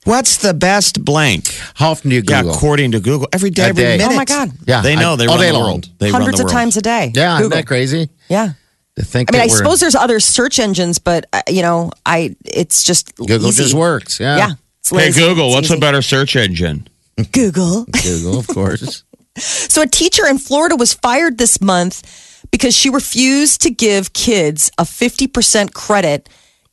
what's 0.04 0.38
the 0.38 0.54
best 0.54 1.04
blank. 1.04 1.44
How 1.75 1.90
often 1.90 2.10
do 2.10 2.16
you 2.16 2.22
Yeah, 2.26 2.42
according 2.44 2.92
to 2.92 3.00
Google, 3.00 3.28
every 3.32 3.50
day, 3.50 3.62
A 3.64 3.66
every 3.68 3.82
day. 3.84 3.96
minute. 3.99 4.12
Oh 4.12 4.16
my 4.16 4.25
God. 4.25 4.50
Yeah, 4.66 4.80
they 4.80 4.96
know 4.96 5.12
I- 5.12 5.16
they 5.16 5.26
all 5.26 5.34
run 5.37 5.40
day 5.40 5.49
the 5.50 5.54
long. 5.54 5.62
world. 5.64 5.88
They 5.99 6.10
Hundreds 6.10 6.38
run 6.38 6.38
the 6.38 6.42
world. 6.44 6.50
Of 6.50 6.60
times 6.60 6.76
a 6.76 6.82
day. 6.82 7.12
yeah, 7.14 7.38
isn't 7.38 7.50
that 7.50 7.66
crazy? 7.66 8.08
Yeah. 8.28 8.52
To 8.96 9.04
think 9.04 9.30
I 9.30 9.32
mean, 9.32 9.42
I 9.42 9.46
we're- 9.46 9.56
suppose 9.56 9.80
there's 9.80 9.94
other 9.94 10.18
search 10.20 10.58
engines, 10.58 10.99
but 10.99 11.26
uh, 11.32 11.42
you 11.49 11.62
know, 11.62 11.90
I 12.06 12.34
it's 12.44 12.82
just 12.82 13.14
Google 13.16 13.49
easy. 13.49 13.62
just 13.62 13.75
works. 13.75 14.18
Yeah. 14.20 14.37
Yeah. 14.37 14.50
Hey. 14.90 15.12
Google, 15.12 15.46
It's 15.49 15.54
what's 15.54 15.70
a 15.70 15.76
better 15.76 16.02
search 16.02 16.34
engine? 16.34 16.88
Google? 17.32 17.84
Google, 18.02 18.38
of 18.38 18.46
course. 18.49 19.04
So, 19.37 19.82
a 19.82 19.87
teacher 19.87 20.26
in 20.26 20.38
Florida 20.38 20.76
was 20.76 20.92
fired 20.92 21.38
this 21.38 21.60
month 21.60 22.02
because 22.50 22.75
she 22.75 22.90
refused 22.90 23.60
to 23.62 23.70
give 23.70 24.12
kids 24.12 24.70
a 24.78 24.82
50% 24.82 25.72
credit, 25.72 26.28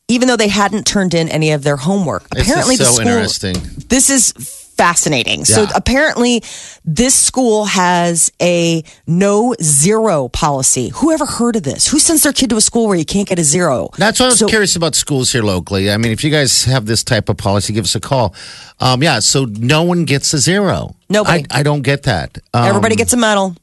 even 0.08 0.28
though 0.28 0.36
they 0.38 0.48
hadn't 0.48 0.86
turned 0.86 1.14
in 1.14 1.30
any 1.30 1.52
of 1.52 1.64
their 1.64 1.78
homework. 1.78 2.28
This 2.30 2.48
Apparently, 2.48 2.74
is 2.74 2.80
the 2.80 2.86
school. 2.86 3.00
interesting. 3.02 3.56
This 3.90 4.10
is 4.10 4.34
fascinating. 4.78 5.46
So, 5.46 5.66
apparently, 5.76 6.44
this 6.86 7.16
school 7.16 7.66
has 7.66 8.32
a 8.42 8.84
no 9.06 9.56
zero 9.62 10.28
policy. 10.30 10.90
Who 10.96 11.12
ever 11.12 11.26
heard 11.26 11.56
of 11.56 11.64
this? 11.64 11.88
Who 11.88 12.00
sends 12.00 12.24
their 12.24 12.34
kid 12.34 12.50
to 12.52 12.58
a 12.58 12.62
school 12.62 12.88
where 12.88 12.98
you 12.98 13.06
can't 13.06 13.28
get 13.28 13.40
a 13.40 13.44
zero? 13.44 13.90
That's 13.98 14.20
what 14.20 14.28
I 14.28 14.30
was 14.30 14.40
So- 14.40 14.48
curious 14.48 14.76
about 14.76 14.96
schools 14.96 15.32
here 15.32 15.44
locally. 15.44 15.92
I 15.92 15.98
mean, 15.98 16.12
if 16.12 16.24
you 16.24 16.30
guys 16.30 16.64
have 16.66 16.86
this 16.86 17.04
type 17.04 17.30
of 17.30 17.38
policy, 17.38 17.74
give 17.74 17.86
us 17.86 17.96
a 17.96 18.00
call. 18.00 18.34
Um, 18.80 19.02
yeah, 19.04 19.20
so 19.20 19.46
no 19.46 19.84
one 19.84 20.06
gets 20.06 20.34
a 20.34 20.38
zero. 20.38 20.96
Nobody. 21.10 21.46
I, 21.52 21.60
I 21.60 21.64
don't 21.64 21.82
get 21.82 22.04
that. 22.04 22.38
Um, 22.54 22.66
Everybody 22.66 22.96
gets 22.96 23.14
a 23.14 23.18
medal. 23.18 23.56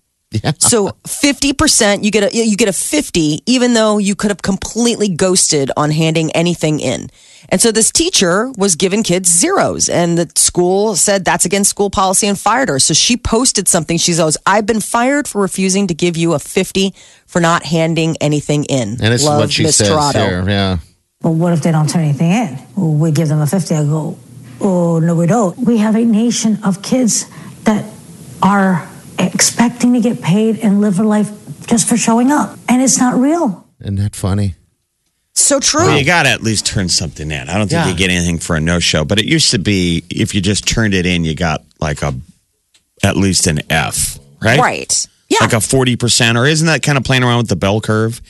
Yeah. 0.43 0.53
So 0.59 0.97
fifty 1.07 1.53
percent, 1.53 2.05
you 2.05 2.11
get 2.11 2.33
a 2.33 2.37
you 2.37 2.57
get 2.57 2.69
a 2.69 2.73
fifty, 2.73 3.43
even 3.47 3.75
though 3.75 3.99
you 3.99 4.15
could 4.15 4.31
have 4.31 4.43
completely 4.43 5.09
ghosted 5.09 5.71
on 5.77 5.91
handing 5.91 6.33
anything 6.33 6.81
in. 6.81 7.11
And 7.51 7.61
so 7.61 7.71
this 7.71 7.91
teacher 7.93 8.51
was 8.57 8.75
giving 8.75 9.03
kids 9.03 9.29
zeros, 9.29 9.89
and 9.89 10.17
the 10.17 10.31
school 10.35 10.97
said 10.97 11.25
that's 11.25 11.45
against 11.45 11.71
school 11.71 11.91
policy 11.91 12.27
and 12.27 12.39
fired 12.39 12.69
her. 12.71 12.79
So 12.79 12.95
she 12.95 13.17
posted 13.17 13.69
something. 13.69 13.99
She 13.99 14.15
goes, 14.15 14.37
"I've 14.47 14.67
been 14.67 14.81
fired 14.81 15.29
for 15.29 15.43
refusing 15.43 15.87
to 15.89 15.95
give 15.95 16.17
you 16.17 16.33
a 16.33 16.39
fifty 16.39 16.95
for 17.27 17.41
not 17.41 17.65
handing 17.65 18.17
anything 18.21 18.65
in." 18.65 18.89
And 19.01 19.13
this 19.13 19.25
Love, 19.25 19.41
is 19.41 19.41
what 19.43 19.53
she 19.53 19.63
Miss 19.65 19.77
says 19.77 19.91
Tirado. 19.91 20.27
here. 20.27 20.45
Yeah. 20.49 20.79
Well, 21.23 21.35
what 21.35 21.53
if 21.53 21.63
they 21.63 21.73
don't 21.73 21.89
turn 21.89 22.05
anything 22.05 22.31
in? 22.33 22.59
Well, 22.77 22.93
we 22.93 23.11
give 23.11 23.29
them 23.29 23.41
a 23.41 23.47
50. 23.47 23.75
I 23.75 23.85
go, 23.85 24.19
oh, 24.61 24.99
no, 24.99 25.15
we 25.15 25.27
don't. 25.27 25.57
We 25.57 25.79
have 25.79 25.95
a 25.97 26.05
nation 26.05 26.59
of 26.63 26.83
kids 26.83 27.25
that 27.65 27.83
are 28.43 28.87
expecting 29.19 29.93
to 29.95 30.01
get 30.01 30.21
paid 30.23 30.59
and 30.61 30.81
live 30.81 30.99
a 30.99 31.03
life 31.03 31.31
just 31.67 31.89
for 31.89 31.97
showing 31.97 32.31
up. 32.31 32.59
And 32.69 32.83
it's 32.83 32.99
not 32.99 33.15
real. 33.19 33.67
Isn't 33.81 33.97
that 33.97 34.15
funny? 34.17 34.55
So 35.35 35.59
true. 35.61 35.81
Well, 35.87 35.99
you 35.99 36.05
got 36.05 36.23
to 36.25 36.29
at 36.31 36.43
least 36.43 36.65
turn 36.67 36.89
something 36.89 37.31
in. 37.31 37.49
I 37.49 37.59
don't 37.59 37.69
think 37.69 37.85
Yeah. 37.85 37.89
you 37.89 37.97
get 37.97 38.11
anything 38.11 38.39
for 38.39 38.55
a 38.57 38.61
no 38.61 38.79
show, 38.79 39.05
but 39.05 39.19
it 39.19 39.25
used 39.25 39.51
to 39.51 39.59
be 39.59 40.05
if 40.09 40.35
you 40.35 40.41
just 40.41 40.67
turned 40.67 40.95
it 40.95 41.07
in, 41.07 41.25
you 41.25 41.35
got 41.35 41.63
like 41.81 42.03
a 42.03 42.15
at 43.03 43.17
least 43.17 43.47
an 43.49 43.61
F, 43.69 44.19
right? 44.41 44.59
right. 44.59 45.07
Yeah. 45.29 45.39
Like 45.41 45.53
a 45.53 45.57
40%, 45.57 46.37
or 46.39 46.47
isn't 46.47 46.67
that 46.67 46.83
kind 46.83 46.97
of 46.97 47.03
playing 47.05 47.25
around 47.25 47.39
with 47.39 47.49
the 47.49 47.57
bell 47.57 47.81
curve? 47.81 48.21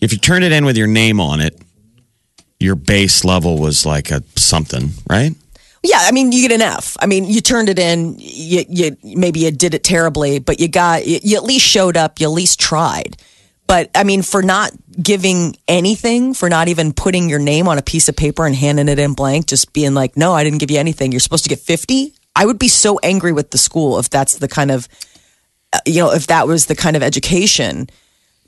If 0.00 0.12
you 0.12 0.18
turned 0.18 0.44
it 0.44 0.52
in 0.52 0.64
with 0.64 0.76
your 0.76 0.86
name 0.88 1.20
on 1.20 1.40
it, 1.40 1.58
your 2.60 2.74
base 2.74 3.24
level 3.24 3.58
was 3.58 3.86
like 3.86 4.10
a 4.10 4.22
something, 4.36 4.90
right? 5.08 5.34
Yeah, 5.84 5.98
I 6.00 6.12
mean, 6.12 6.30
you 6.30 6.46
get 6.46 6.54
an 6.54 6.62
F. 6.62 6.96
I 7.00 7.06
mean, 7.06 7.24
you 7.24 7.40
turned 7.40 7.68
it 7.68 7.78
in. 7.78 8.14
You, 8.18 8.64
you 8.68 8.96
maybe 9.02 9.40
you 9.40 9.50
did 9.50 9.74
it 9.74 9.82
terribly, 9.82 10.38
but 10.38 10.60
you 10.60 10.68
got 10.68 11.06
you, 11.06 11.18
you 11.22 11.36
at 11.36 11.42
least 11.42 11.66
showed 11.66 11.96
up. 11.96 12.20
You 12.20 12.28
at 12.28 12.32
least 12.32 12.60
tried. 12.60 13.16
But 13.66 13.90
I 13.94 14.04
mean, 14.04 14.22
for 14.22 14.42
not 14.42 14.70
giving 15.00 15.56
anything, 15.66 16.34
for 16.34 16.48
not 16.48 16.68
even 16.68 16.92
putting 16.92 17.28
your 17.28 17.38
name 17.40 17.66
on 17.66 17.78
a 17.78 17.82
piece 17.82 18.08
of 18.08 18.14
paper 18.14 18.46
and 18.46 18.54
handing 18.54 18.88
it 18.88 18.98
in 19.00 19.14
blank, 19.14 19.46
just 19.46 19.72
being 19.72 19.92
like, 19.94 20.16
"No, 20.16 20.32
I 20.34 20.44
didn't 20.44 20.58
give 20.58 20.70
you 20.70 20.78
anything. 20.78 21.10
You're 21.10 21.20
supposed 21.20 21.44
to 21.44 21.50
get 21.50 21.58
50." 21.58 22.14
I 22.36 22.46
would 22.46 22.58
be 22.58 22.68
so 22.68 22.98
angry 23.02 23.32
with 23.32 23.50
the 23.50 23.58
school 23.58 23.98
if 23.98 24.08
that's 24.08 24.36
the 24.36 24.48
kind 24.48 24.70
of, 24.70 24.88
uh, 25.72 25.80
you 25.84 25.96
know, 25.96 26.12
if 26.12 26.28
that 26.28 26.46
was 26.46 26.64
the 26.66 26.74
kind 26.74 26.96
of 26.96 27.02
education, 27.02 27.88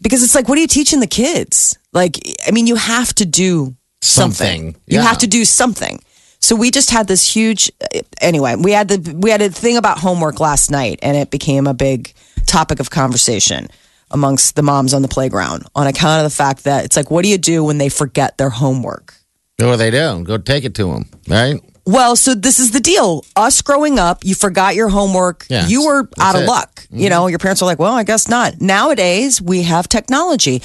because 0.00 0.22
it's 0.22 0.34
like, 0.34 0.48
what 0.48 0.56
are 0.56 0.60
you 0.62 0.66
teaching 0.66 1.00
the 1.00 1.06
kids? 1.06 1.76
Like, 1.92 2.18
I 2.46 2.50
mean, 2.50 2.66
you 2.66 2.76
have 2.76 3.12
to 3.16 3.26
do 3.26 3.74
something. 4.00 4.34
Something. 4.46 4.66
You 4.86 4.98
Yeah. 4.98 5.02
have 5.02 5.18
to 5.18 5.26
do 5.26 5.44
something. 5.44 6.00
So 6.44 6.54
we 6.54 6.70
just 6.70 6.90
had 6.90 7.08
this 7.08 7.34
huge. 7.34 7.72
Anyway, 8.20 8.54
we 8.54 8.72
had 8.72 8.88
the 8.88 9.16
we 9.16 9.30
had 9.30 9.40
a 9.40 9.48
thing 9.48 9.78
about 9.78 9.96
homework 9.96 10.40
last 10.40 10.70
night, 10.70 10.98
and 11.00 11.16
it 11.16 11.30
became 11.30 11.66
a 11.66 11.72
big 11.72 12.12
topic 12.44 12.80
of 12.80 12.90
conversation 12.90 13.68
amongst 14.10 14.54
the 14.54 14.60
moms 14.60 14.92
on 14.92 15.00
the 15.00 15.08
playground 15.08 15.64
on 15.74 15.86
account 15.86 16.22
of 16.22 16.30
the 16.30 16.36
fact 16.36 16.64
that 16.64 16.84
it's 16.84 16.98
like, 16.98 17.10
what 17.10 17.22
do 17.22 17.30
you 17.30 17.38
do 17.38 17.64
when 17.64 17.78
they 17.78 17.88
forget 17.88 18.36
their 18.36 18.50
homework? 18.50 19.14
What 19.56 19.70
do 19.70 19.76
they 19.78 19.90
do? 19.90 20.22
Go 20.22 20.36
take 20.36 20.64
it 20.64 20.74
to 20.74 20.92
them, 20.92 21.06
right? 21.28 21.62
Well, 21.86 22.14
so 22.14 22.34
this 22.34 22.60
is 22.60 22.72
the 22.72 22.80
deal. 22.80 23.24
Us 23.36 23.62
growing 23.62 23.98
up, 23.98 24.22
you 24.22 24.34
forgot 24.34 24.74
your 24.74 24.90
homework. 24.90 25.46
Yeah, 25.48 25.66
you 25.66 25.86
were 25.86 26.10
out 26.20 26.36
of 26.36 26.42
it. 26.42 26.46
luck. 26.46 26.86
You 26.90 27.04
mm-hmm. 27.04 27.08
know, 27.08 27.26
your 27.26 27.38
parents 27.38 27.62
are 27.62 27.64
like, 27.64 27.78
well, 27.78 27.94
I 27.94 28.04
guess 28.04 28.28
not. 28.28 28.60
Nowadays, 28.60 29.40
we 29.40 29.62
have 29.62 29.88
technology. 29.88 30.60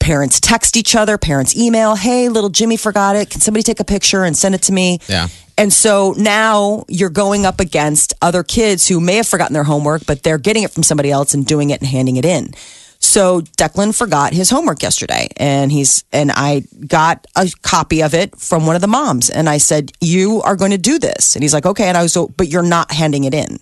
Parents 0.00 0.40
text 0.40 0.76
each 0.76 0.96
other, 0.96 1.18
parents 1.18 1.56
email, 1.56 1.94
hey, 1.94 2.28
little 2.28 2.50
Jimmy 2.50 2.76
forgot 2.76 3.16
it. 3.16 3.30
Can 3.30 3.40
somebody 3.40 3.62
take 3.62 3.80
a 3.80 3.84
picture 3.84 4.24
and 4.24 4.36
send 4.36 4.54
it 4.54 4.62
to 4.62 4.72
me? 4.72 4.98
Yeah. 5.08 5.28
And 5.56 5.70
so 5.70 6.14
now 6.16 6.84
you're 6.88 7.10
going 7.10 7.44
up 7.44 7.60
against 7.60 8.14
other 8.22 8.42
kids 8.42 8.88
who 8.88 8.98
may 8.98 9.16
have 9.16 9.28
forgotten 9.28 9.52
their 9.52 9.64
homework, 9.64 10.06
but 10.06 10.22
they're 10.22 10.38
getting 10.38 10.62
it 10.62 10.70
from 10.70 10.82
somebody 10.82 11.10
else 11.10 11.34
and 11.34 11.44
doing 11.44 11.68
it 11.68 11.80
and 11.80 11.88
handing 11.88 12.16
it 12.16 12.24
in. 12.24 12.54
So 12.98 13.40
Declan 13.58 13.96
forgot 13.96 14.32
his 14.32 14.50
homework 14.50 14.82
yesterday 14.82 15.28
and 15.36 15.72
he's 15.72 16.04
and 16.12 16.30
I 16.30 16.64
got 16.86 17.26
a 17.34 17.50
copy 17.62 18.02
of 18.02 18.14
it 18.14 18.38
from 18.38 18.66
one 18.66 18.76
of 18.76 18.82
the 18.82 18.88
moms 18.88 19.30
and 19.30 19.48
I 19.48 19.56
said, 19.58 19.92
"You 20.00 20.42
are 20.42 20.54
going 20.54 20.70
to 20.70 20.78
do 20.78 20.98
this." 20.98 21.34
And 21.34 21.42
he's 21.42 21.54
like, 21.54 21.66
"Okay." 21.66 21.88
And 21.88 21.96
I 21.96 22.02
was 22.02 22.12
so, 22.12 22.28
"But 22.28 22.48
you're 22.48 22.62
not 22.62 22.92
handing 22.92 23.24
it 23.24 23.34
in." 23.34 23.58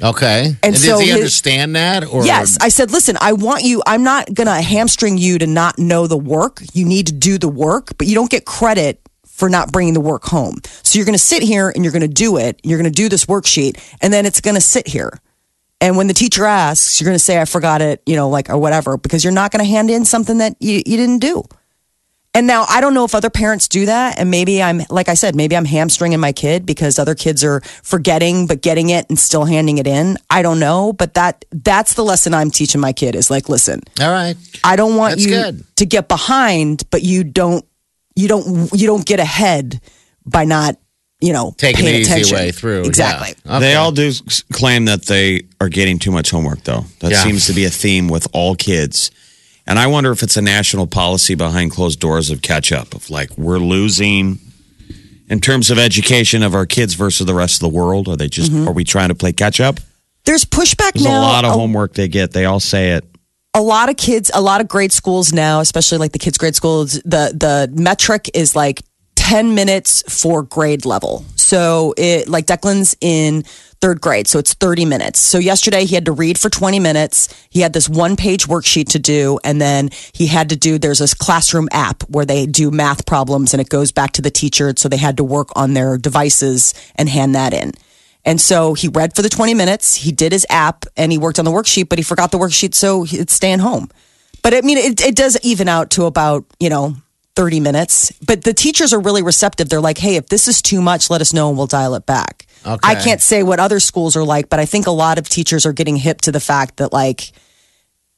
Okay. 0.00 0.56
And 0.62 0.74
does 0.74 0.84
so 0.84 0.98
he 0.98 1.06
his- 1.06 1.16
understand 1.16 1.76
that? 1.76 2.04
Or 2.04 2.24
Yes, 2.24 2.56
I 2.60 2.68
said, 2.68 2.90
"Listen, 2.90 3.16
I 3.20 3.32
want 3.32 3.64
you 3.64 3.82
I'm 3.86 4.02
not 4.02 4.32
going 4.32 4.46
to 4.46 4.60
hamstring 4.60 5.18
you 5.18 5.38
to 5.38 5.46
not 5.46 5.78
know 5.78 6.06
the 6.06 6.16
work. 6.16 6.62
You 6.72 6.84
need 6.84 7.08
to 7.08 7.12
do 7.12 7.38
the 7.38 7.48
work, 7.48 7.96
but 7.98 8.06
you 8.06 8.14
don't 8.14 8.30
get 8.30 8.44
credit 8.44 9.00
for 9.26 9.48
not 9.48 9.72
bringing 9.72 9.94
the 9.94 10.00
work 10.00 10.24
home. 10.24 10.58
So 10.82 10.98
you're 10.98 11.04
going 11.06 11.14
to 11.14 11.18
sit 11.18 11.42
here 11.42 11.72
and 11.74 11.84
you're 11.84 11.92
going 11.92 12.02
to 12.02 12.08
do 12.08 12.36
it. 12.36 12.60
You're 12.62 12.78
going 12.78 12.92
to 12.92 12.94
do 12.94 13.08
this 13.08 13.24
worksheet 13.24 13.76
and 14.00 14.12
then 14.12 14.24
it's 14.24 14.40
going 14.40 14.54
to 14.54 14.60
sit 14.60 14.86
here. 14.86 15.18
And 15.80 15.96
when 15.96 16.06
the 16.06 16.14
teacher 16.14 16.44
asks, 16.44 17.00
you're 17.00 17.06
going 17.06 17.16
to 17.16 17.24
say, 17.24 17.40
I 17.40 17.44
forgot 17.44 17.82
it, 17.82 18.02
you 18.06 18.14
know, 18.14 18.28
like, 18.28 18.50
or 18.50 18.58
whatever, 18.58 18.96
because 18.96 19.24
you're 19.24 19.32
not 19.32 19.50
going 19.50 19.64
to 19.64 19.68
hand 19.68 19.90
in 19.90 20.04
something 20.04 20.38
that 20.38 20.54
you, 20.60 20.80
you 20.86 20.96
didn't 20.96 21.18
do. 21.18 21.42
And 22.34 22.46
now 22.46 22.64
I 22.66 22.80
don't 22.80 22.94
know 22.94 23.04
if 23.04 23.14
other 23.14 23.28
parents 23.28 23.68
do 23.68 23.84
that. 23.86 24.18
And 24.18 24.30
maybe 24.30 24.62
I'm, 24.62 24.80
like 24.88 25.10
I 25.10 25.14
said, 25.14 25.36
maybe 25.36 25.54
I'm 25.54 25.66
hamstringing 25.66 26.18
my 26.18 26.32
kid 26.32 26.64
because 26.64 26.98
other 26.98 27.14
kids 27.14 27.44
are 27.44 27.60
forgetting, 27.82 28.46
but 28.46 28.62
getting 28.62 28.88
it 28.88 29.04
and 29.10 29.18
still 29.18 29.44
handing 29.44 29.76
it 29.76 29.86
in. 29.86 30.16
I 30.30 30.40
don't 30.40 30.58
know. 30.58 30.94
But 30.94 31.12
that, 31.14 31.44
that's 31.52 31.92
the 31.92 32.02
lesson 32.02 32.32
I'm 32.32 32.50
teaching 32.50 32.80
my 32.80 32.94
kid 32.94 33.14
is 33.16 33.30
like, 33.30 33.50
listen, 33.50 33.80
All 34.00 34.10
right. 34.10 34.34
I 34.64 34.76
don't 34.76 34.96
want 34.96 35.12
That's 35.16 35.26
you 35.26 35.30
good. 35.32 35.64
to 35.76 35.84
get 35.84 36.08
behind, 36.08 36.84
but 36.90 37.02
you 37.02 37.22
don't, 37.22 37.66
you 38.16 38.28
don't, 38.28 38.70
you 38.72 38.86
don't 38.86 39.04
get 39.04 39.20
ahead 39.20 39.80
by 40.24 40.44
not, 40.44 40.76
you 41.20 41.34
know, 41.34 41.54
Taking 41.58 41.82
paying 41.84 41.94
the 41.96 42.00
easy 42.00 42.10
attention. 42.12 42.36
way 42.38 42.50
through. 42.50 42.82
Exactly. 42.84 43.34
Yeah. 43.44 43.58
They 43.58 43.74
all 43.74 43.92
do 43.92 44.10
claim 44.52 44.86
that 44.86 45.02
they 45.04 45.42
are 45.60 45.68
getting 45.68 45.98
too 45.98 46.10
much 46.10 46.30
homework, 46.30 46.64
though. 46.64 46.86
That 47.00 47.12
Yeah. 47.12 47.22
seems 47.22 47.46
to 47.48 47.52
be 47.52 47.66
a 47.66 47.70
theme 47.70 48.08
with 48.08 48.26
all 48.32 48.54
kids. 48.56 49.10
And 49.66 49.78
I 49.78 49.86
wonder 49.86 50.10
if 50.10 50.22
it's 50.22 50.36
a 50.36 50.42
national 50.42 50.86
policy 50.86 51.34
behind 51.34 51.70
closed 51.70 52.00
doors 52.00 52.30
of 52.30 52.42
catch 52.42 52.72
up, 52.72 52.94
of 52.94 53.10
like, 53.10 53.36
we're 53.38 53.58
losing 53.58 54.38
in 55.28 55.40
terms 55.40 55.70
of 55.70 55.78
education 55.78 56.42
of 56.42 56.54
our 56.54 56.66
kids 56.66 56.94
versus 56.94 57.26
the 57.26 57.34
rest 57.34 57.62
of 57.62 57.70
the 57.70 57.76
world. 57.76 58.08
Are 58.08 58.16
they 58.16 58.28
just, 58.28 58.50
mm-hmm. 58.50 58.68
are 58.68 58.72
we 58.72 58.84
trying 58.84 59.08
to 59.08 59.14
play 59.14 59.32
catch 59.32 59.60
up? 59.60 59.78
There's 60.24 60.44
pushback 60.44 60.92
There's 60.94 61.04
now. 61.04 61.20
a 61.20 61.22
lot 61.22 61.44
of 61.44 61.52
homework 61.52 61.94
they 61.94 62.08
get. 62.08 62.32
They 62.32 62.44
all 62.44 62.60
say 62.60 62.92
it. 62.92 63.04
a 63.54 63.62
lot 63.62 63.88
of 63.88 63.96
kids, 63.96 64.30
a 64.34 64.40
lot 64.40 64.60
of 64.60 64.68
grade 64.68 64.92
schools 64.92 65.32
now, 65.32 65.60
especially 65.60 65.98
like 65.98 66.12
the 66.12 66.18
kids' 66.18 66.38
grade 66.38 66.56
schools, 66.56 66.94
the 67.04 67.32
the 67.34 67.70
metric 67.72 68.30
is 68.34 68.56
like 68.56 68.82
ten 69.14 69.54
minutes 69.54 70.02
for 70.08 70.42
grade 70.42 70.84
level. 70.84 71.24
So 71.52 71.92
it 71.98 72.30
like 72.30 72.46
Declan's 72.46 72.96
in 73.02 73.42
third 73.82 74.00
grade, 74.00 74.26
so 74.26 74.38
it's 74.38 74.54
thirty 74.54 74.86
minutes. 74.86 75.18
So 75.20 75.36
yesterday 75.36 75.84
he 75.84 75.94
had 75.94 76.06
to 76.06 76.12
read 76.12 76.38
for 76.38 76.48
twenty 76.48 76.80
minutes. 76.80 77.28
He 77.50 77.60
had 77.60 77.74
this 77.74 77.90
one 77.90 78.16
page 78.16 78.46
worksheet 78.46 78.88
to 78.92 78.98
do, 78.98 79.38
and 79.44 79.60
then 79.60 79.90
he 80.14 80.28
had 80.28 80.48
to 80.48 80.56
do. 80.56 80.78
There's 80.78 81.00
this 81.00 81.12
classroom 81.12 81.68
app 81.70 82.04
where 82.04 82.24
they 82.24 82.46
do 82.46 82.70
math 82.70 83.04
problems, 83.04 83.52
and 83.52 83.60
it 83.60 83.68
goes 83.68 83.92
back 83.92 84.12
to 84.12 84.22
the 84.22 84.30
teacher. 84.30 84.72
So 84.78 84.88
they 84.88 84.96
had 84.96 85.18
to 85.18 85.24
work 85.24 85.50
on 85.54 85.74
their 85.74 85.98
devices 85.98 86.72
and 86.96 87.06
hand 87.06 87.34
that 87.34 87.52
in. 87.52 87.72
And 88.24 88.40
so 88.40 88.72
he 88.72 88.88
read 88.88 89.14
for 89.14 89.20
the 89.20 89.28
20 89.28 89.52
minutes, 89.52 89.94
he 89.96 90.10
did 90.10 90.32
his 90.32 90.46
app, 90.48 90.86
and 90.96 91.12
he 91.12 91.18
worked 91.18 91.38
on 91.38 91.44
the 91.44 91.50
worksheet, 91.50 91.90
but 91.90 91.98
he 91.98 92.02
forgot 92.02 92.30
the 92.30 92.38
worksheet, 92.38 92.74
so 92.74 93.02
he- 93.02 93.18
it's 93.18 93.34
staying 93.34 93.58
home. 93.58 93.90
But 94.42 94.54
I 94.54 94.62
mean, 94.62 94.78
it, 94.78 95.02
it 95.02 95.16
does 95.16 95.36
even 95.42 95.68
out 95.68 95.90
to 95.90 96.06
about, 96.06 96.46
you 96.58 96.70
know, 96.70 96.96
30 97.36 97.60
minutes. 97.60 98.12
But 98.26 98.44
the 98.44 98.52
teachers 98.54 98.92
are 98.92 99.00
really 99.00 99.22
receptive. 99.22 99.68
They're 99.68 99.80
like, 99.80 99.98
hey, 99.98 100.16
if 100.16 100.28
this 100.28 100.48
is 100.48 100.60
too 100.62 100.80
much, 100.82 101.10
let 101.10 101.20
us 101.20 101.32
know 101.32 101.48
and 101.48 101.56
we'll 101.56 101.66
dial 101.66 101.94
it 101.94 102.06
back. 102.06 102.46
Okay. 102.64 102.78
I 102.82 102.94
can't 102.94 103.20
say 103.20 103.42
what 103.42 103.58
other 103.58 103.80
schools 103.80 104.16
are 104.16 104.24
like, 104.24 104.48
but 104.48 104.60
I 104.60 104.66
think 104.66 104.86
a 104.86 104.90
lot 104.92 105.18
of 105.18 105.28
teachers 105.28 105.66
are 105.66 105.72
getting 105.72 105.96
hip 105.96 106.20
to 106.22 106.32
the 106.32 106.40
fact 106.40 106.76
that, 106.76 106.92
like, 106.92 107.32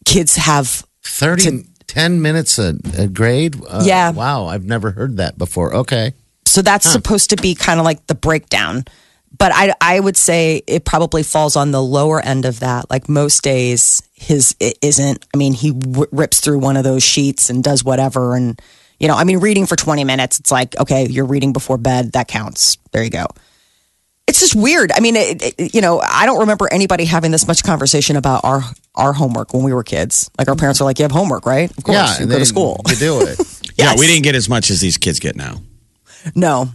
kids 0.05 0.37
have 0.37 0.85
30, 1.03 1.65
10 1.87 2.21
minutes 2.23 2.59
a, 2.59 2.75
a 2.99 3.07
grade? 3.07 3.57
Uh, 3.67 3.83
Yeah. 3.85 4.11
Wow. 4.11 4.47
I've 4.47 4.65
never 4.65 4.91
heard 4.91 5.17
that 5.19 5.39
before. 5.39 5.75
Okay. 5.75 6.13
So 6.47 6.63
that's 6.63 6.91
supposed 6.91 7.31
to 7.31 7.37
be 7.37 7.55
kind 7.55 7.81
of 7.81 7.85
like 7.85 8.07
the 8.07 8.15
breakdown. 8.15 8.85
But 9.37 9.51
I, 9.53 9.75
I 9.81 9.99
would 9.99 10.17
say 10.17 10.63
it 10.67 10.85
probably 10.85 11.23
falls 11.25 11.57
on 11.57 11.73
the 11.73 11.83
lower 11.83 12.21
end 12.21 12.45
of 12.45 12.61
that. 12.61 12.89
Like 12.91 13.09
most 13.09 13.43
days, 13.43 14.03
his 14.15 14.55
it 14.61 14.79
isn't. 14.81 15.27
I 15.35 15.37
mean, 15.37 15.55
he 15.55 15.73
w- 15.73 16.07
rips 16.13 16.41
through 16.41 16.59
one 16.61 16.77
of 16.77 16.85
those 16.85 17.03
sheets 17.03 17.51
and 17.51 17.65
does 17.65 17.83
whatever. 17.83 18.37
And, 18.37 18.61
you 18.99 19.09
know, 19.09 19.15
I 19.15 19.25
mean, 19.25 19.39
reading 19.39 19.67
for 19.67 19.77
20 19.77 20.05
minutes, 20.05 20.39
it's 20.39 20.51
like, 20.51 20.79
okay, 20.79 21.07
you're 21.07 21.27
reading 21.27 21.53
before 21.53 21.79
bed. 21.79 22.13
That 22.13 22.29
counts. 22.29 22.79
There 22.93 23.03
you 23.03 23.11
go. 23.11 23.27
It's 24.27 24.41
just 24.41 24.55
weird. 24.57 24.91
I 24.93 25.01
mean, 25.01 25.17
it, 25.17 25.59
it, 25.59 25.75
you 25.75 25.81
know, 25.81 26.01
I 26.01 26.25
don't 26.25 26.41
remember 26.41 26.73
anybody 26.73 27.05
having 27.05 27.31
this 27.31 27.47
much 27.47 27.63
conversation 27.63 28.17
about 28.17 28.45
our 28.45 28.63
our 28.95 29.13
homework 29.13 29.53
when 29.53 29.65
we 29.65 29.73
were 29.75 29.85
kids. 29.85 30.31
Like 30.39 30.49
our 30.49 30.57
parents 30.57 30.81
are 30.81 30.85
like, 30.85 30.99
"You 30.99 31.03
have 31.03 31.13
homework, 31.13 31.45
right? 31.45 31.71
Of 31.77 31.85
course, 31.85 31.97
yeah. 31.97 32.21
you 32.21 32.27
go 32.27 32.39
to 32.39 32.47
school." 32.47 32.81
You 32.89 32.97
do 32.97 33.21
it. 33.27 33.39
Yeah, 33.77 33.95
we 33.99 34.07
didn't 34.07 34.23
get 34.23 34.37
as 34.37 34.49
much 34.49 34.71
as 34.71 34.81
these 34.81 34.99
kids 34.99 35.19
get 35.19 35.35
now. 35.35 35.57
No, 36.37 36.69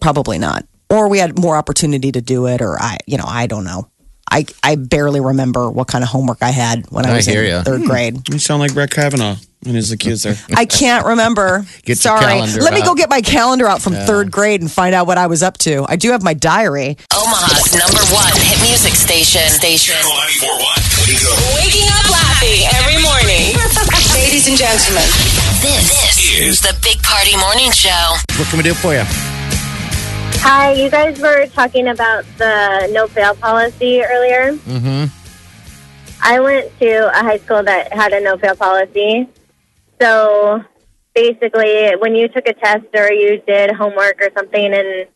probably 0.00 0.38
not. 0.38 0.64
Or 0.88 1.08
we 1.08 1.18
had 1.18 1.36
more 1.36 1.56
opportunity 1.56 2.12
to 2.12 2.20
do 2.20 2.46
it, 2.46 2.62
or 2.62 2.80
I, 2.80 2.98
you 3.06 3.18
know, 3.18 3.24
I 3.26 3.48
don't 3.48 3.64
know. 3.64 3.89
I 4.30 4.46
I 4.62 4.76
barely 4.76 5.20
remember 5.20 5.70
what 5.70 5.88
kind 5.88 6.04
of 6.04 6.10
homework 6.10 6.38
I 6.42 6.50
had 6.50 6.90
when 6.90 7.06
I 7.06 7.12
I 7.12 7.16
was 7.16 7.26
hear 7.26 7.42
in 7.42 7.50
ya. 7.50 7.62
third 7.62 7.80
hmm. 7.80 7.86
grade. 7.86 8.28
You 8.28 8.38
sound 8.38 8.60
like 8.60 8.74
Brett 8.74 8.90
Kavanaugh 8.90 9.36
and 9.66 9.76
his 9.76 9.92
accuser. 9.92 10.34
I 10.54 10.64
can't 10.64 11.04
remember. 11.04 11.66
Get 11.82 11.88
your 11.88 12.16
Sorry. 12.16 12.20
calendar 12.20 12.60
Let 12.62 12.72
me 12.72 12.82
go 12.82 12.92
out. 12.92 12.96
get 12.96 13.10
my 13.10 13.20
calendar 13.20 13.66
out 13.66 13.82
from 13.82 13.92
third 13.92 14.30
grade 14.30 14.60
and 14.60 14.70
find 14.70 14.94
out 14.94 15.06
what 15.06 15.18
I 15.18 15.26
was 15.26 15.42
up 15.42 15.58
to. 15.58 15.84
I 15.88 15.96
do 15.96 16.12
have 16.12 16.22
my 16.22 16.34
diary. 16.34 16.96
Omaha's 17.14 17.74
number 17.76 18.00
one 18.14 18.32
hit 18.40 18.60
music 18.68 18.94
station. 18.94 19.42
Station. 19.50 19.94
Channel 19.94 20.16
941. 20.46 20.90
Wake 21.04 21.24
up. 21.26 21.36
Waking 21.60 21.88
up 21.92 22.06
laughing 22.08 22.60
every 22.80 22.98
morning. 23.02 23.52
Ladies 24.14 24.48
and 24.48 24.56
gentlemen, 24.56 25.04
this, 25.60 26.30
is 26.30 26.60
the 26.60 26.76
Big 26.82 27.02
Party 27.02 27.36
Morning 27.36 27.70
Show. 27.70 28.16
What 28.38 28.48
can 28.48 28.58
we 28.58 28.64
do 28.64 28.74
for 28.74 28.94
you? 28.94 29.04
Hi, 30.42 30.72
you 30.72 30.90
guys 30.90 31.20
were 31.20 31.46
talking 31.48 31.88
about 31.88 32.24
the 32.38 32.88
no 32.92 33.06
fail 33.06 33.34
policy 33.34 34.02
earlier. 34.02 34.54
Mm-hmm. 34.54 35.04
I 36.22 36.40
went 36.40 36.78
to 36.80 37.08
a 37.08 37.22
high 37.22 37.38
school 37.38 37.62
that 37.62 37.92
had 37.92 38.14
a 38.14 38.20
no 38.20 38.38
fail 38.38 38.56
policy. 38.56 39.28
So 40.00 40.64
basically, 41.14 41.92
when 41.98 42.14
you 42.14 42.28
took 42.28 42.46
a 42.48 42.54
test 42.54 42.86
or 42.94 43.12
you 43.12 43.42
did 43.46 43.70
homework 43.72 44.20
or 44.22 44.30
something 44.34 44.72
and 44.72 45.06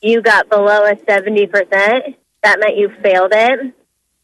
you 0.00 0.22
got 0.22 0.48
below 0.48 0.86
a 0.86 0.96
70%, 0.96 2.16
that 2.42 2.58
meant 2.58 2.76
you 2.78 2.88
failed 3.02 3.32
it. 3.34 3.74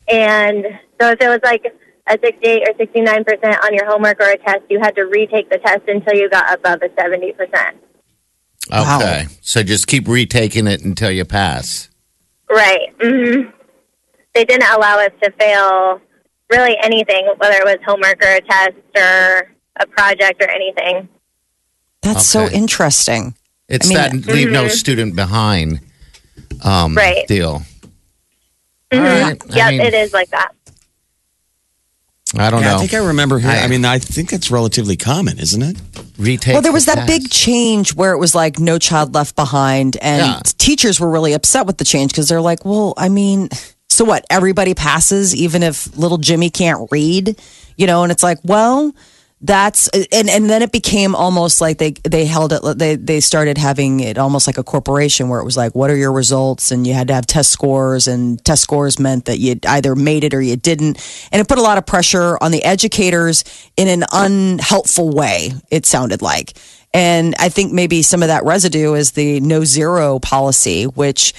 And 0.08 0.64
so 0.98 1.10
if 1.10 1.20
it 1.20 1.28
was 1.28 1.40
like 1.44 1.66
a 2.06 2.18
68 2.18 2.62
or 2.66 2.72
69% 2.72 3.64
on 3.64 3.74
your 3.74 3.84
homework 3.86 4.20
or 4.20 4.30
a 4.30 4.38
test, 4.38 4.62
you 4.70 4.80
had 4.80 4.94
to 4.96 5.02
retake 5.02 5.50
the 5.50 5.58
test 5.58 5.82
until 5.86 6.14
you 6.14 6.30
got 6.30 6.54
above 6.54 6.80
a 6.82 6.88
70%. 6.88 7.74
Wow. 8.70 8.98
Okay. 9.00 9.26
So 9.42 9.62
just 9.62 9.87
keep 9.87 10.09
retaking 10.09 10.66
it 10.66 10.83
until 10.85 11.11
you 11.11 11.24
pass. 11.24 11.88
Right. 12.50 12.88
hmm 13.00 13.42
They 14.35 14.44
didn't 14.44 14.68
allow 14.70 14.98
us 14.98 15.12
to 15.22 15.31
fail 15.33 16.00
really 16.50 16.76
anything, 16.83 17.26
whether 17.38 17.55
it 17.57 17.64
was 17.64 17.79
homework 17.87 18.22
or 18.24 18.35
a 18.37 18.40
test 18.40 18.76
or 18.96 19.52
a 19.81 19.87
project 19.87 20.42
or 20.42 20.48
anything. 20.48 21.09
That's 22.02 22.26
so 22.26 22.48
interesting. 22.48 23.35
It's 23.68 23.90
I 23.90 24.09
mean- 24.11 24.20
that 24.22 24.33
leave 24.33 24.50
no 24.50 24.68
student 24.68 25.16
behind 25.16 25.81
um, 26.64 26.94
Right. 26.96 27.26
deal. 27.26 27.62
Mhm. 28.92 28.98
All 28.98 29.02
right. 29.31 29.42
I 29.52 29.57
Yep, 29.57 29.70
mean, 29.70 29.81
it 29.81 29.94
is 29.94 30.12
like 30.12 30.29
that. 30.31 30.52
I 32.40 32.51
don't 32.51 32.62
Yeah, 32.62 32.70
know. 32.72 32.77
I 32.77 32.79
think 32.81 32.94
I 32.94 32.99
remember. 33.07 33.38
Hearing, 33.38 33.57
I, 33.57 33.64
I- 33.64 33.68
mean, 33.68 33.85
I 33.85 33.99
think 33.99 34.31
that's 34.31 34.51
relatively 34.51 34.96
common, 34.96 35.38
isn't 35.38 35.62
it? 35.62 35.77
Retake. 36.18 36.55
Well, 36.55 36.62
there 36.62 36.72
was 36.72 36.87
the 36.87 36.94
that 36.96 37.07
big 37.07 37.29
change 37.31 37.94
where 37.94 38.12
it 38.12 38.18
was 38.18 38.35
like 38.35 38.59
no 38.59 38.79
child 38.79 39.14
left 39.14 39.37
behind, 39.37 39.96
and 40.01 40.20
Yeah. 40.20 40.40
teachers 40.59 40.99
were 41.01 41.11
really 41.11 41.33
upset 41.35 41.66
with 41.66 41.79
the 41.79 41.85
change 41.85 42.12
because 42.12 42.29
they're 42.29 42.40
like, 42.40 42.64
well, 42.64 42.94
I 42.96 43.09
mean, 43.09 43.49
so 43.88 44.05
what? 44.05 44.25
Everybody 44.31 44.75
passes, 44.75 45.35
even 45.35 45.62
if 45.62 45.94
little 45.96 46.18
Jimmy 46.18 46.51
can't 46.51 46.88
read, 46.90 47.40
you 47.77 47.87
know? 47.87 48.03
And 48.03 48.11
it's 48.12 48.22
like, 48.22 48.38
well, 48.44 48.92
that's 49.42 49.88
and 49.88 50.31
and 50.31 50.49
then 50.49 50.62
it 50.62 50.72
became 50.72 51.14
almost 51.14 51.61
like 51.61 51.77
they 51.77 51.90
they 52.09 52.25
held 52.25 52.55
it 52.55 52.79
they 52.79 52.96
they 52.96 53.20
started 53.20 53.59
having 53.59 54.01
it 54.01 54.16
almost 54.16 54.46
like 54.46 54.57
a 54.57 54.64
corporation 54.64 55.29
where 55.29 55.40
it 55.40 55.44
was 55.44 55.59
like 55.59 55.75
what 55.75 55.90
are 55.90 55.96
your 55.96 56.12
results? 56.12 56.70
And 56.70 56.87
you 56.87 56.94
had 56.94 57.09
to 57.09 57.14
have 57.14 57.27
test 57.27 57.51
scores 57.51 58.09
and 58.09 58.42
test 58.46 58.62
scores 58.62 58.99
meant 58.99 59.27
that 59.27 59.38
you 59.38 59.57
either 59.68 59.94
made 59.94 60.25
it 60.25 60.33
or 60.33 60.40
you 60.40 60.57
didn't. 60.57 61.29
And 61.33 61.40
it 61.40 61.49
put 61.49 61.59
a 61.59 61.62
lot 61.62 61.77
of 61.77 61.85
pressure 61.85 62.38
on 62.40 62.51
the 62.51 62.64
educators 62.64 63.44
in 63.77 63.88
an 63.88 64.05
unhelpful 64.11 65.11
way 65.11 65.53
it 65.70 65.85
sounded 65.85 66.22
like. 66.22 66.57
And 66.94 67.35
i 67.38 67.51
think 67.51 67.72
maybe 67.72 68.01
some 68.01 68.22
of 68.22 68.29
that 68.29 68.44
residue 68.44 68.94
is 68.94 69.12
the 69.12 69.40
no 69.40 69.64
zero 69.64 70.18
policy 70.18 70.85
which 70.85 71.35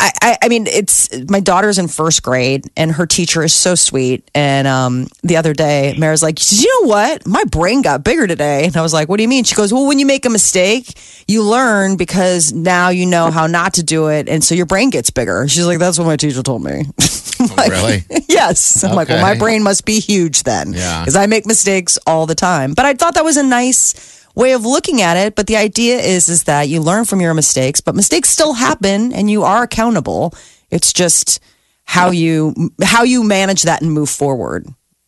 I, 0.00 0.12
I, 0.22 0.38
I 0.44 0.48
mean, 0.48 0.66
it's 0.68 1.08
my 1.28 1.40
daughter's 1.40 1.78
in 1.78 1.88
first 1.88 2.22
grade, 2.22 2.70
and 2.76 2.92
her 2.92 3.04
teacher 3.06 3.42
is 3.42 3.52
so 3.52 3.74
sweet. 3.74 4.30
And 4.32 4.68
um, 4.68 5.08
the 5.22 5.36
other 5.36 5.52
day, 5.54 5.96
Mara's 5.98 6.22
like, 6.22 6.36
"Did 6.36 6.62
you 6.62 6.82
know 6.82 6.88
what? 6.88 7.26
My 7.26 7.42
brain 7.44 7.82
got 7.82 8.04
bigger 8.04 8.26
today." 8.28 8.64
And 8.66 8.76
I 8.76 8.82
was 8.82 8.92
like, 8.92 9.08
"What 9.08 9.16
do 9.16 9.22
you 9.24 9.28
mean?" 9.28 9.42
She 9.44 9.56
goes, 9.56 9.72
"Well, 9.72 9.86
when 9.88 9.98
you 9.98 10.06
make 10.06 10.24
a 10.24 10.30
mistake, 10.30 10.96
you 11.26 11.42
learn 11.42 11.96
because 11.96 12.52
now 12.52 12.90
you 12.90 13.06
know 13.06 13.30
how 13.32 13.48
not 13.48 13.74
to 13.74 13.82
do 13.82 14.06
it, 14.08 14.28
and 14.28 14.42
so 14.44 14.54
your 14.54 14.66
brain 14.66 14.90
gets 14.90 15.10
bigger." 15.10 15.48
She's 15.48 15.66
like, 15.66 15.80
"That's 15.80 15.98
what 15.98 16.06
my 16.06 16.16
teacher 16.16 16.42
told 16.44 16.62
me." 16.62 16.84
I'm 17.40 17.46
like, 17.56 17.70
really? 17.70 18.04
yes. 18.28 18.82
I'm 18.82 18.96
like, 18.96 19.08
well, 19.08 19.22
my 19.22 19.36
brain 19.38 19.62
must 19.62 19.84
be 19.84 20.00
huge 20.00 20.42
then, 20.42 20.72
Yeah. 20.72 21.00
because 21.00 21.14
I 21.14 21.26
make 21.26 21.46
mistakes 21.46 21.96
all 22.04 22.26
the 22.26 22.34
time. 22.34 22.74
But 22.74 22.84
I 22.84 22.94
thought 22.94 23.14
that 23.14 23.24
was 23.24 23.36
a 23.36 23.44
nice 23.44 24.17
way 24.38 24.52
of 24.52 24.64
looking 24.64 25.02
at 25.02 25.18
it. 25.18 25.34
But 25.34 25.46
the 25.48 25.56
idea 25.56 25.98
is, 25.98 26.30
is 26.30 26.44
that 26.44 26.68
you 26.68 26.80
learn 26.80 27.04
from 27.04 27.20
your 27.20 27.34
mistakes, 27.34 27.82
but 27.82 27.94
mistakes 27.94 28.30
still 28.30 28.54
happen, 28.54 29.12
and 29.12 29.30
you 29.30 29.42
are 29.42 29.64
accountable. 29.64 30.32
It's 30.70 30.92
just 30.94 31.40
how 31.84 32.10
you 32.10 32.54
how 32.82 33.02
you 33.02 33.24
manage 33.24 33.62
that 33.62 33.82
and 33.82 33.92
move 33.92 34.08
forward. 34.08 34.66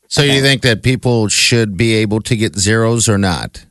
So 0.08 0.22
you 0.22 0.40
think 0.40 0.62
that 0.62 0.82
people 0.82 1.28
should 1.28 1.76
be 1.76 1.94
able 1.94 2.20
to 2.22 2.36
get 2.36 2.56
zeros 2.56 3.08
or 3.08 3.16
not? 3.16 3.64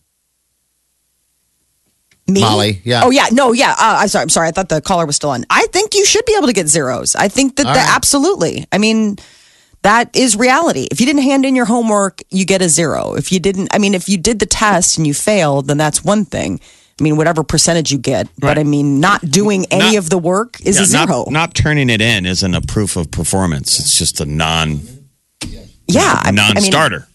Me? 2.27 2.41
Molly, 2.41 2.81
yeah. 2.85 3.01
Oh 3.03 3.09
yeah, 3.09 3.25
no, 3.31 3.51
yeah. 3.51 3.71
Uh, 3.71 3.97
I'm 4.01 4.07
sorry. 4.07 4.21
I'm 4.21 4.29
sorry. 4.29 4.47
I 4.47 4.51
thought 4.51 4.69
the 4.69 4.81
caller 4.81 5.05
was 5.05 5.17
still 5.17 5.31
on. 5.31 5.45
I 5.49 5.65
think 5.73 5.95
you 5.95 6.05
should 6.05 6.25
be 6.25 6.35
able 6.37 6.47
to 6.47 6.53
get 6.53 6.67
zeros. 6.67 7.15
I 7.15 7.27
think 7.27 7.57
that 7.57 7.63
the, 7.63 7.69
right. 7.69 7.95
absolutely. 7.95 8.67
I 8.71 8.77
mean, 8.77 9.17
That 9.83 10.13
is 10.15 10.35
reality. 10.35 10.87
If 10.91 10.99
you 10.99 11.05
didn't 11.05 11.21
hand 11.23 11.45
in 11.45 11.55
your 11.55 11.65
homework, 11.65 12.21
you 12.29 12.45
get 12.45 12.61
a 12.61 12.67
zero. 12.69 13.13
If 13.15 13.31
you 13.31 13.39
didn't, 13.39 13.69
I 13.73 13.77
mean, 13.77 13.93
if 13.93 14.09
you 14.09 14.17
did 14.17 14.39
the 14.39 14.45
test 14.45 14.97
and 14.97 15.07
you 15.07 15.13
failed, 15.13 15.67
then 15.67 15.77
that's 15.77 16.03
one 16.03 16.25
thing. 16.25 16.59
I 16.99 17.03
mean, 17.03 17.15
whatever 17.15 17.43
percentage 17.43 17.89
you 17.93 17.97
get. 17.97 18.27
But 18.37 18.57
I 18.59 18.63
mean, 18.65 18.99
not 18.99 19.21
doing 19.21 19.65
any 19.71 19.95
Not- 19.95 19.95
of 19.95 20.09
the 20.09 20.17
work 20.17 20.59
is 20.65 20.75
Yeah, 20.75 20.83
a 20.83 20.85
zero. 20.85 21.05
Not, 21.27 21.31
not 21.31 21.53
turning 21.55 21.89
it 21.89 22.01
in 22.01 22.25
isn't 22.25 22.53
a 22.53 22.59
proof 22.61 22.97
of 22.97 23.09
performance. 23.09 23.79
It's 23.79 23.97
just 23.97 24.19
a 24.19 24.25
non 24.25 24.81
yeah. 25.87 26.19
I- 26.23 26.23
I 26.25 26.31
mean, 26.31 26.35
non-starter. 26.35 27.07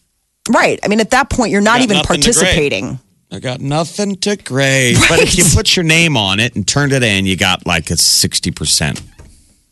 right. 0.49 0.81
I 0.83 0.89
mean, 0.89 1.01
at 1.01 1.11
that 1.11 1.29
point, 1.29 1.53
you're 1.53 1.61
not 1.61 1.83
even 1.83 1.99
nothing 1.99 2.23
to 2.23 2.33
grade. 2.33 2.35
participating. 2.35 2.99
I 3.31 3.41
got 3.41 3.61
nothing 3.61 4.17
to 4.17 4.37
grade. 4.37 4.97
But 5.09 5.19
if 5.21 5.37
you 5.37 5.45
put 5.55 5.77
your 5.77 5.85
name 5.85 6.17
on 6.17 6.41
it 6.41 6.55
and 6.57 6.67
turned 6.67 6.93
it 6.93 7.03
in, 7.03 7.27
you 7.27 7.37
got 7.37 7.67
like 7.67 7.91
a 7.91 7.97
sixty 7.99 8.51
percent. 8.53 9.03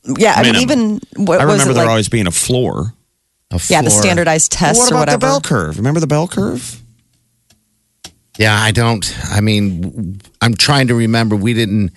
Yeah. 0.04 0.34
I 0.36 0.42
mean, 0.42 0.52
Minimum. 0.52 0.62
even 1.14 1.24
what 1.26 1.40
I 1.40 1.44
was 1.44 1.54
remember 1.54 1.70
it 1.72 1.74
there 1.74 1.84
like? 1.84 1.90
always 1.90 2.08
being 2.08 2.26
a 2.26 2.30
floor. 2.32 2.92
A 3.50 3.60
yeah, 3.68 3.82
the 3.82 3.90
floor. 3.90 4.02
standardized 4.02 4.50
tests 4.52 4.78
what 4.78 4.92
or 4.92 4.94
about 4.94 5.00
whatever. 5.00 5.18
the 5.18 5.26
bell 5.26 5.40
curve? 5.40 5.76
Remember 5.76 6.00
the 6.00 6.06
bell 6.06 6.26
curve? 6.28 6.80
Yeah, 8.38 8.58
I 8.58 8.70
don't. 8.70 9.14
I 9.30 9.40
mean, 9.40 10.20
I'm 10.40 10.54
trying 10.54 10.88
to 10.88 10.94
remember. 10.94 11.36
We 11.36 11.52
didn't. 11.54 11.92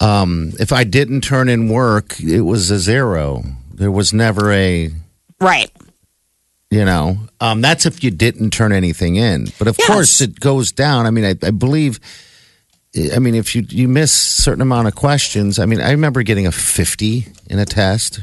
Um, 0.00 0.52
if 0.58 0.72
I 0.72 0.82
didn't 0.84 1.20
turn 1.20 1.48
in 1.48 1.68
work, 1.68 2.18
it 2.20 2.40
was 2.40 2.70
a 2.72 2.78
zero. 2.80 3.44
There 3.72 3.90
was 3.92 4.12
never 4.12 4.50
a. 4.52 4.90
Right. 5.40 5.70
You 6.70 6.84
know, 6.84 7.18
um, 7.40 7.60
that's 7.60 7.84
if 7.86 8.02
you 8.02 8.10
didn't 8.10 8.50
turn 8.50 8.72
anything 8.72 9.16
in. 9.16 9.46
But 9.58 9.68
of 9.68 9.76
Yes. 9.78 9.86
course, 9.88 10.20
it 10.20 10.40
goes 10.40 10.72
down. 10.72 11.06
I 11.06 11.10
mean, 11.10 11.24
I, 11.24 11.36
I 11.46 11.50
believe. 11.50 12.00
I 13.14 13.18
mean, 13.18 13.34
if 13.34 13.54
you 13.54 13.64
you 13.68 13.88
miss 13.88 14.12
certain 14.12 14.60
amount 14.60 14.86
of 14.88 14.94
questions, 14.94 15.58
I 15.58 15.64
mean, 15.66 15.80
I 15.80 15.92
remember 15.92 16.22
getting 16.22 16.46
a 16.46 16.52
50 16.52 17.26
in 17.48 17.58
a 17.58 17.64
test 17.64 18.20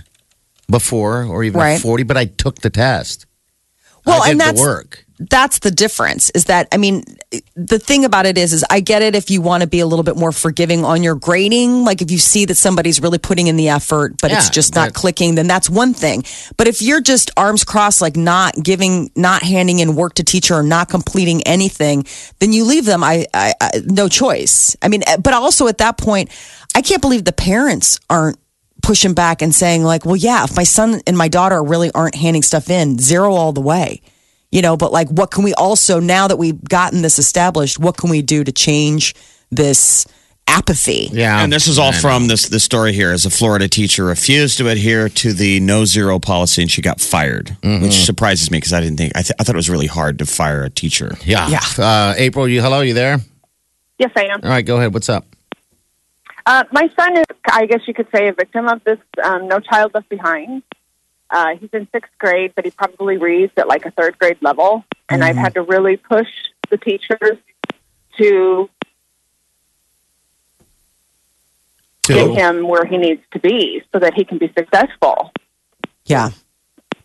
before, 0.70 1.24
or 1.24 1.44
even 1.44 1.60
Right. 1.60 1.80
a 1.80 1.82
40. 1.82 2.04
But 2.04 2.18
I 2.18 2.26
took 2.26 2.62
the 2.62 2.70
test. 2.70 3.26
Well, 4.06 4.24
and 4.24 4.40
that's 4.40 4.60
work. 4.60 5.06
That's 5.20 5.60
the 5.60 5.72
difference 5.72 6.30
is 6.32 6.46
that 6.46 6.68
i 6.72 6.78
mean 6.78 7.04
the 7.56 7.78
thing 7.78 8.06
about 8.06 8.26
it 8.26 8.38
is 8.38 8.54
is 8.54 8.66
i 8.70 8.80
get 8.80 9.02
it 9.02 9.16
if 9.16 9.30
you 9.30 9.42
want 9.42 9.62
to 9.62 9.68
be 9.68 9.82
a 9.82 9.86
little 9.86 10.04
bit 10.04 10.16
more 10.16 10.32
forgiving 10.32 10.86
on 10.86 11.04
your 11.04 11.16
grading 11.16 11.84
like 11.84 12.02
if 12.02 12.10
you 12.10 12.18
see 12.18 12.46
that 12.46 12.56
somebody's 12.56 13.02
really 13.02 13.18
putting 13.18 13.48
in 13.48 13.58
the 13.58 13.70
effort 13.70 14.16
but 14.22 14.32
it's 14.32 14.50
just 14.50 14.76
not 14.76 14.94
clicking 14.94 15.36
then 15.36 15.48
that's 15.48 15.70
one 15.70 15.94
thing. 15.94 16.24
But 16.58 16.68
if 16.68 16.82
you're 16.82 17.02
just 17.02 17.32
arms 17.38 17.64
crossed 17.64 18.02
like 18.02 18.16
not 18.16 18.54
giving 18.62 19.12
not 19.16 19.44
handing 19.44 19.80
in 19.80 19.96
work 19.96 20.16
to 20.16 20.24
teacher 20.24 20.56
or 20.56 20.64
not 20.64 20.90
completing 20.90 21.42
anything 21.44 22.06
then 22.40 22.54
you 22.54 22.64
leave 22.64 22.86
them 22.86 23.04
i, 23.04 23.26
I, 23.34 23.54
I 23.62 23.72
no 23.86 24.08
choice. 24.08 24.76
I 24.82 24.88
mean 24.88 25.04
eh, 25.08 25.18
but 25.18 25.34
also 25.34 25.68
at 25.68 25.80
that 25.80 25.98
point 25.98 26.30
i 26.76 26.82
can't 26.82 27.02
believe 27.02 27.26
the 27.26 27.34
parents 27.34 28.00
aren't 28.10 28.38
pushing 28.82 29.14
back 29.14 29.42
and 29.42 29.54
saying 29.54 29.84
like 29.84 30.06
well 30.06 30.16
yeah 30.16 30.44
if 30.44 30.56
my 30.56 30.64
son 30.64 31.02
and 31.06 31.18
my 31.18 31.28
daughter 31.28 31.62
really 31.62 31.92
aren't 31.92 32.16
handing 32.16 32.44
stuff 32.44 32.70
in 32.70 32.98
zero 32.98 33.34
all 33.34 33.52
the 33.52 33.62
way 33.62 34.02
you 34.52 34.62
know 34.62 34.76
but 34.78 34.92
like 34.92 35.08
what 35.10 35.32
can 35.32 35.44
we 35.44 35.54
also 35.56 36.00
now 36.00 36.28
that 36.28 36.38
we've 36.38 36.62
gotten 36.64 37.02
this 37.02 37.20
established 37.20 37.80
what 37.80 37.98
can 37.98 38.10
we 38.10 38.22
do 38.22 38.44
to 38.44 38.52
change 38.52 39.14
this 39.52 40.06
apathy 40.48 41.10
Yeah, 41.12 41.44
And 41.44 41.54
this 41.54 41.68
is 41.68 41.78
all 41.78 41.92
from 41.92 42.28
this 42.28 42.50
this 42.50 42.64
story 42.64 42.92
here. 42.92 43.12
As 43.12 43.24
a 43.26 43.30
Florida 43.30 43.68
teacher 43.68 44.06
refused 44.06 44.58
to 44.58 44.68
adhere 44.68 45.08
to 45.08 45.32
the 45.32 45.60
no 45.60 45.86
zero 45.86 46.18
policy, 46.18 46.64
and 46.64 46.72
she 46.72 46.82
got 46.82 47.00
fired, 47.00 47.56
Mm-hmm. 47.62 47.84
which 47.84 47.94
surprises 48.04 48.50
me 48.50 48.58
because 48.58 48.74
I 48.74 48.80
didn't 48.82 48.98
think 48.98 49.12
I, 49.16 49.22
th- 49.22 49.34
I 49.40 49.44
thought 49.44 49.54
it 49.54 49.58
was 49.64 49.70
really 49.70 49.86
hard 49.86 50.18
to 50.20 50.26
fire 50.26 50.64
a 50.64 50.70
teacher. 50.72 51.16
Yeah. 51.24 51.48
Yeah. 51.50 51.60
Uh, 51.78 52.14
April, 52.18 52.48
you 52.48 52.62
hello, 52.64 52.82
you 52.82 52.96
there? 52.96 53.20
Yes, 54.00 54.12
I 54.16 54.24
am. 54.26 54.40
All 54.44 54.50
right, 54.50 54.66
go 54.66 54.78
ahead. 54.78 54.92
What's 54.92 55.10
up? 55.10 55.26
Uh, 56.48 56.64
my 56.72 56.90
son 57.00 57.16
is, 57.18 57.26
I 57.46 57.68
guess 57.68 57.82
you 57.88 57.94
could 57.94 58.08
say, 58.16 58.28
a 58.28 58.34
victim 58.34 58.68
of 58.68 58.84
this 58.86 58.98
um, 59.24 59.48
No 59.48 59.60
Child 59.60 59.92
Left 59.94 60.10
Behind. 60.10 60.64
Uh, 61.32 61.56
he's 61.58 61.70
in 61.74 61.88
sixth 61.92 62.12
grade, 62.18 62.54
but 62.56 62.65
he 62.65 62.72
probably 62.72 63.18
reads 63.18 63.54
at 63.58 63.68
like 63.68 63.86
a 63.86 63.92
third 63.92 64.18
grade 64.18 64.38
level. 64.42 64.84
And 65.10 65.24
I've 65.24 65.36
had 65.36 65.54
to 65.56 65.62
really 65.62 65.98
push 65.98 66.28
the 66.70 66.78
teachers 66.78 67.38
to 68.18 68.70
get 72.04 72.32
him 72.32 72.68
where 72.68 72.86
he 72.86 72.98
needs 72.98 73.22
to 73.32 73.39
be 73.39 73.84
so 73.92 74.00
that 74.00 74.13
he 74.15 74.24
can 74.24 74.38
be 74.38 74.52
successful. 74.58 75.32
yeah 76.06 76.32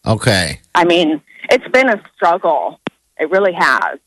Okay. 0.06 0.60
I 0.74 0.84
mean, 0.84 1.22
it's 1.50 1.66
been 1.68 1.88
a 1.88 2.02
struggle. 2.14 2.80
It 3.18 3.30
really 3.30 3.52
has. 3.52 3.98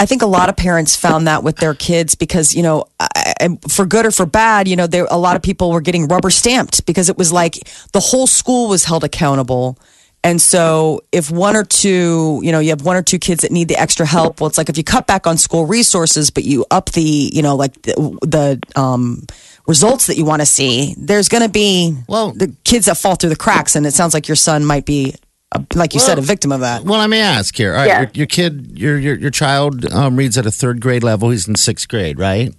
I 0.00 0.06
think 0.06 0.22
a 0.22 0.26
lot 0.26 0.48
of 0.48 0.56
parents 0.56 0.94
found 0.94 1.26
that 1.26 1.42
with 1.42 1.56
their 1.56 1.74
kids 1.74 2.14
because, 2.14 2.54
you 2.54 2.62
know, 2.62 2.84
I, 3.00 3.58
for 3.68 3.84
good 3.84 4.06
or 4.06 4.12
for 4.12 4.26
bad, 4.26 4.68
you 4.68 4.76
know, 4.76 4.86
there 4.86 5.06
a 5.10 5.18
lot 5.18 5.34
of 5.34 5.42
people 5.42 5.72
were 5.72 5.80
getting 5.80 6.06
rubber 6.06 6.30
stamped 6.30 6.86
because 6.86 7.08
it 7.08 7.18
was 7.18 7.32
like 7.32 7.54
the 7.92 8.00
whole 8.00 8.28
school 8.28 8.68
was 8.68 8.84
held 8.84 9.02
accountable. 9.02 9.76
And 10.22 10.40
so 10.40 11.00
if 11.10 11.30
one 11.30 11.56
or 11.56 11.64
two, 11.64 12.40
you 12.44 12.52
know, 12.52 12.58
you 12.58 12.70
have 12.70 12.82
one 12.82 12.96
or 12.96 13.02
two 13.02 13.18
kids 13.18 13.42
that 13.42 13.50
need 13.50 13.68
the 13.68 13.76
extra 13.76 14.06
help, 14.06 14.40
well, 14.40 14.48
it's 14.48 14.58
like 14.58 14.68
if 14.68 14.76
you 14.76 14.84
cut 14.84 15.06
back 15.06 15.26
on 15.26 15.36
school 15.36 15.64
resources, 15.66 16.30
but 16.30 16.44
you 16.44 16.64
up 16.70 16.90
the, 16.90 17.30
you 17.32 17.42
know, 17.42 17.56
like 17.56 17.80
the, 17.82 18.18
the 18.22 18.80
um, 18.80 19.24
results 19.66 20.06
that 20.06 20.16
you 20.16 20.24
want 20.24 20.42
to 20.42 20.46
see, 20.46 20.94
there's 20.98 21.28
going 21.28 21.42
to 21.42 21.48
be 21.48 21.96
Well- 22.08 22.32
the 22.32 22.54
kids 22.64 22.86
that 22.86 22.98
fall 22.98 23.14
through 23.16 23.30
the 23.30 23.36
cracks. 23.36 23.74
And 23.74 23.86
it 23.86 23.94
sounds 23.94 24.14
like 24.14 24.28
your 24.28 24.36
son 24.36 24.64
might 24.64 24.84
be, 24.84 25.14
uh, 25.52 25.62
like 25.74 25.94
you 25.94 26.00
said, 26.00 26.18
a 26.18 26.22
victim 26.22 26.52
of 26.52 26.60
that. 26.60 26.84
Well, 26.84 26.98
let 26.98 27.08
me 27.10 27.18
ask 27.18 27.56
here. 27.56 27.72
All 27.72 27.78
right, 27.78 27.86
Yeah. 27.86 28.00
your, 28.00 28.10
your 28.14 28.26
kid, 28.26 28.78
your 28.78 28.98
your 28.98 29.16
your 29.16 29.30
child 29.30 29.90
um, 29.92 30.16
reads 30.16 30.36
at 30.36 30.46
a 30.46 30.50
third 30.50 30.80
grade 30.80 31.02
level. 31.02 31.30
He's 31.30 31.48
in 31.48 31.54
sixth 31.56 31.88
grade, 31.88 32.18
right? 32.18 32.54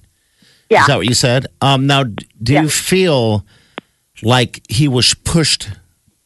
Yeah. 0.69 0.81
Is 0.81 0.87
that 0.87 0.95
what 0.97 1.07
you 1.07 1.13
said? 1.15 1.47
Um, 1.61 1.87
now, 1.87 2.03
do 2.03 2.53
Yeah. 2.53 2.63
you 2.63 2.69
feel 2.69 3.45
like 4.21 4.61
he 4.69 4.87
was 4.87 5.13
pushed 5.13 5.69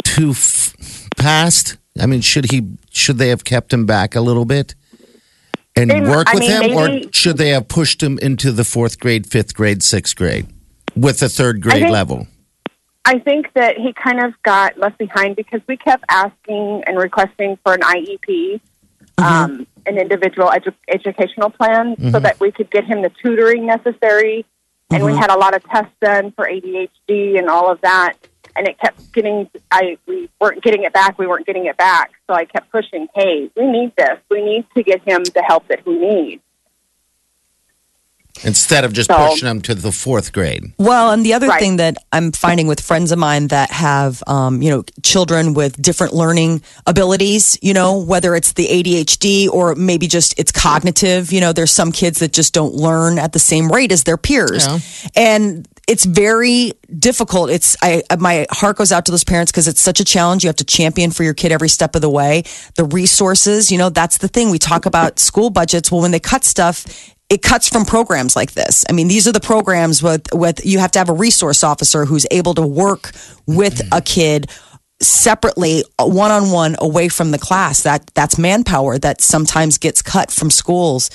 too 0.04 0.32
f- 0.32 0.74
past? 1.18 1.78
I 2.00 2.06
mean, 2.06 2.22
should 2.22 2.52
he 2.52 2.68
should 2.92 3.18
they 3.18 3.30
have 3.30 3.44
kept 3.44 3.74
him 3.74 3.86
back 3.86 4.16
a 4.16 4.22
little 4.22 4.46
bit 4.46 4.76
and 5.76 5.90
They- 5.92 6.02
work 6.02 6.28
I 6.30 6.34
with 6.36 6.40
mean, 6.42 6.72
him, 6.72 6.78
or 6.78 7.12
should 7.12 7.38
they 7.38 7.50
have 7.50 7.68
pushed 7.68 8.02
him 8.02 8.18
into 8.20 8.52
the 8.52 8.64
fourth 8.64 9.00
grade, 9.00 9.28
fifth 9.28 9.54
grade, 9.54 9.84
sixth 9.84 10.16
grade 10.16 10.48
with 10.96 11.20
the 11.20 11.30
third 11.30 11.62
grade 11.62 11.82
think- 11.84 11.92
level? 11.92 12.28
I 13.06 13.20
think 13.20 13.52
that 13.54 13.78
he 13.78 13.94
kind 13.94 14.24
of 14.24 14.34
got 14.44 14.78
left 14.78 14.98
behind 14.98 15.36
because 15.36 15.62
we 15.68 15.76
kept 15.76 16.06
asking 16.10 16.84
and 16.88 16.98
requesting 16.98 17.58
for 17.64 17.74
an 17.74 17.82
IEP, 17.82 18.62
mm-hmm. 19.18 19.24
um, 19.24 19.68
an 19.86 19.98
individual 19.98 20.50
edu- 20.50 20.74
educational 20.88 21.50
plan, 21.50 21.96
so 21.98 22.04
mm-hmm. 22.04 22.24
that 22.24 22.40
we 22.40 22.52
could 22.52 22.72
get 22.72 22.86
him 22.86 23.02
the 23.02 23.12
tutoring 23.22 23.66
necessary. 23.66 24.46
And 24.90 25.04
we 25.04 25.12
mm-hmm. 25.12 25.20
had 25.20 25.32
a 25.32 25.38
lot 25.38 25.56
of 25.56 25.64
tests 25.64 25.94
done 26.02 26.32
for 26.32 26.48
ADHD 26.48 27.38
and 27.38 27.50
all 27.50 27.72
of 27.72 27.82
that. 27.82 28.14
And 28.56 28.68
it 28.68 28.80
kept 28.80 29.12
getting, 29.12 29.50
I 29.72 29.98
we 30.06 30.30
weren't 30.40 30.62
getting 30.62 30.84
it 30.84 30.94
back. 30.94 31.18
We 31.18 31.26
weren't 31.26 31.48
getting 31.48 31.66
it 31.66 31.76
back. 31.76 32.12
So 32.28 32.36
I 32.36 32.46
kept 32.46 32.72
pushing. 32.72 33.08
Hey, 33.16 33.50
we 33.56 33.66
need 33.66 33.94
this. 33.98 34.20
We 34.30 34.44
need 34.44 34.66
to 34.76 34.84
get 34.84 35.02
him 35.02 35.24
the 35.24 35.42
help 35.42 35.68
that 35.70 35.80
he 35.84 35.92
needs. 35.92 36.44
Instead 38.44 38.84
of 38.84 38.94
just 38.94 39.10
So- 39.10 39.28
pushing 39.30 39.48
them 39.48 39.62
to 39.62 39.76
the 39.76 39.92
fourth 39.92 40.32
grade. 40.34 40.72
Well, 40.78 41.12
and 41.12 41.26
the 41.26 41.34
other 41.34 41.48
Right. 41.48 41.60
thing 41.62 41.78
that 41.78 41.98
I'm 42.12 42.32
finding 42.32 42.68
with 42.68 42.80
friends 42.82 43.12
of 43.12 43.20
mine 43.20 43.48
that 43.48 43.72
have, 43.72 44.22
um, 44.28 44.62
you 44.62 44.70
know, 44.70 44.84
children 45.04 45.54
with 45.54 45.82
different 45.82 46.14
learning 46.14 46.62
abilities, 46.86 47.58
you 47.62 47.74
know, 47.74 47.98
whether 47.98 48.36
it's 48.36 48.54
the 48.54 48.68
ADHD 48.70 49.48
or 49.48 49.76
maybe 49.76 50.08
just 50.08 50.34
it's 50.38 50.52
cognitive, 50.52 51.32
you 51.32 51.40
know, 51.42 51.54
there's 51.54 51.72
some 51.72 51.92
kids 51.92 52.20
that 52.20 52.34
just 52.34 52.54
don't 52.54 52.74
learn 52.74 53.18
at 53.20 53.34
the 53.34 53.40
same 53.40 53.72
rate 53.72 53.92
as 53.92 54.04
their 54.04 54.18
peers. 54.18 54.66
Yeah. 54.66 54.80
And 55.16 55.68
it's 55.88 56.06
very 56.06 56.72
difficult. 56.98 57.50
It's 57.50 57.76
I 57.82 58.04
my 58.18 58.46
heart 58.52 58.78
goes 58.78 58.92
out 58.94 59.06
to 59.06 59.12
those 59.12 59.26
parents 59.26 59.52
because 59.52 59.68
it's 59.68 59.82
such 59.82 60.00
a 60.00 60.06
challenge. 60.06 60.44
You 60.44 60.48
have 60.48 60.56
to 60.58 60.64
champion 60.64 61.12
for 61.12 61.24
your 61.24 61.34
kid 61.34 61.52
every 61.52 61.68
step 61.68 61.94
of 61.96 62.02
the 62.02 62.10
way. 62.10 62.44
The 62.76 62.86
resources, 62.86 63.70
you 63.72 63.78
know, 63.78 63.90
that's 63.90 64.18
the 64.20 64.30
thing. 64.30 64.50
We 64.50 64.60
talk 64.60 64.86
about 64.86 65.20
school 65.20 65.50
budgets. 65.50 65.92
Well, 65.92 66.02
when 66.02 66.12
they 66.12 66.22
cut 66.22 66.46
stuff, 66.46 66.86
it 67.30 67.42
cuts 67.42 67.70
from 67.70 67.86
programs 67.86 68.36
like 68.36 68.52
this. 68.52 68.86
I 68.90 68.94
mean, 68.94 69.08
these 69.08 69.28
are 69.28 69.32
the 69.32 69.40
programs 69.40 70.04
with 70.04 70.28
with 70.34 70.66
you 70.66 70.80
have 70.80 70.92
to 70.92 71.00
have 71.00 71.10
a 71.10 71.14
resource 71.14 71.64
officer 71.64 72.06
who's 72.06 72.26
able 72.32 72.54
to 72.56 72.62
work 72.66 73.12
with 73.48 73.82
a 73.92 74.02
kid 74.02 74.50
separately 75.02 75.84
one 76.00 76.32
on 76.32 76.52
one 76.52 76.76
away 76.80 77.10
from 77.10 77.32
the 77.32 77.40
class. 77.40 77.84
That 77.84 78.06
that's 78.14 78.38
manpower 78.38 78.98
that 79.00 79.22
sometimes 79.22 79.78
gets 79.78 80.02
cut 80.02 80.32
from 80.32 80.50
schools. 80.52 81.10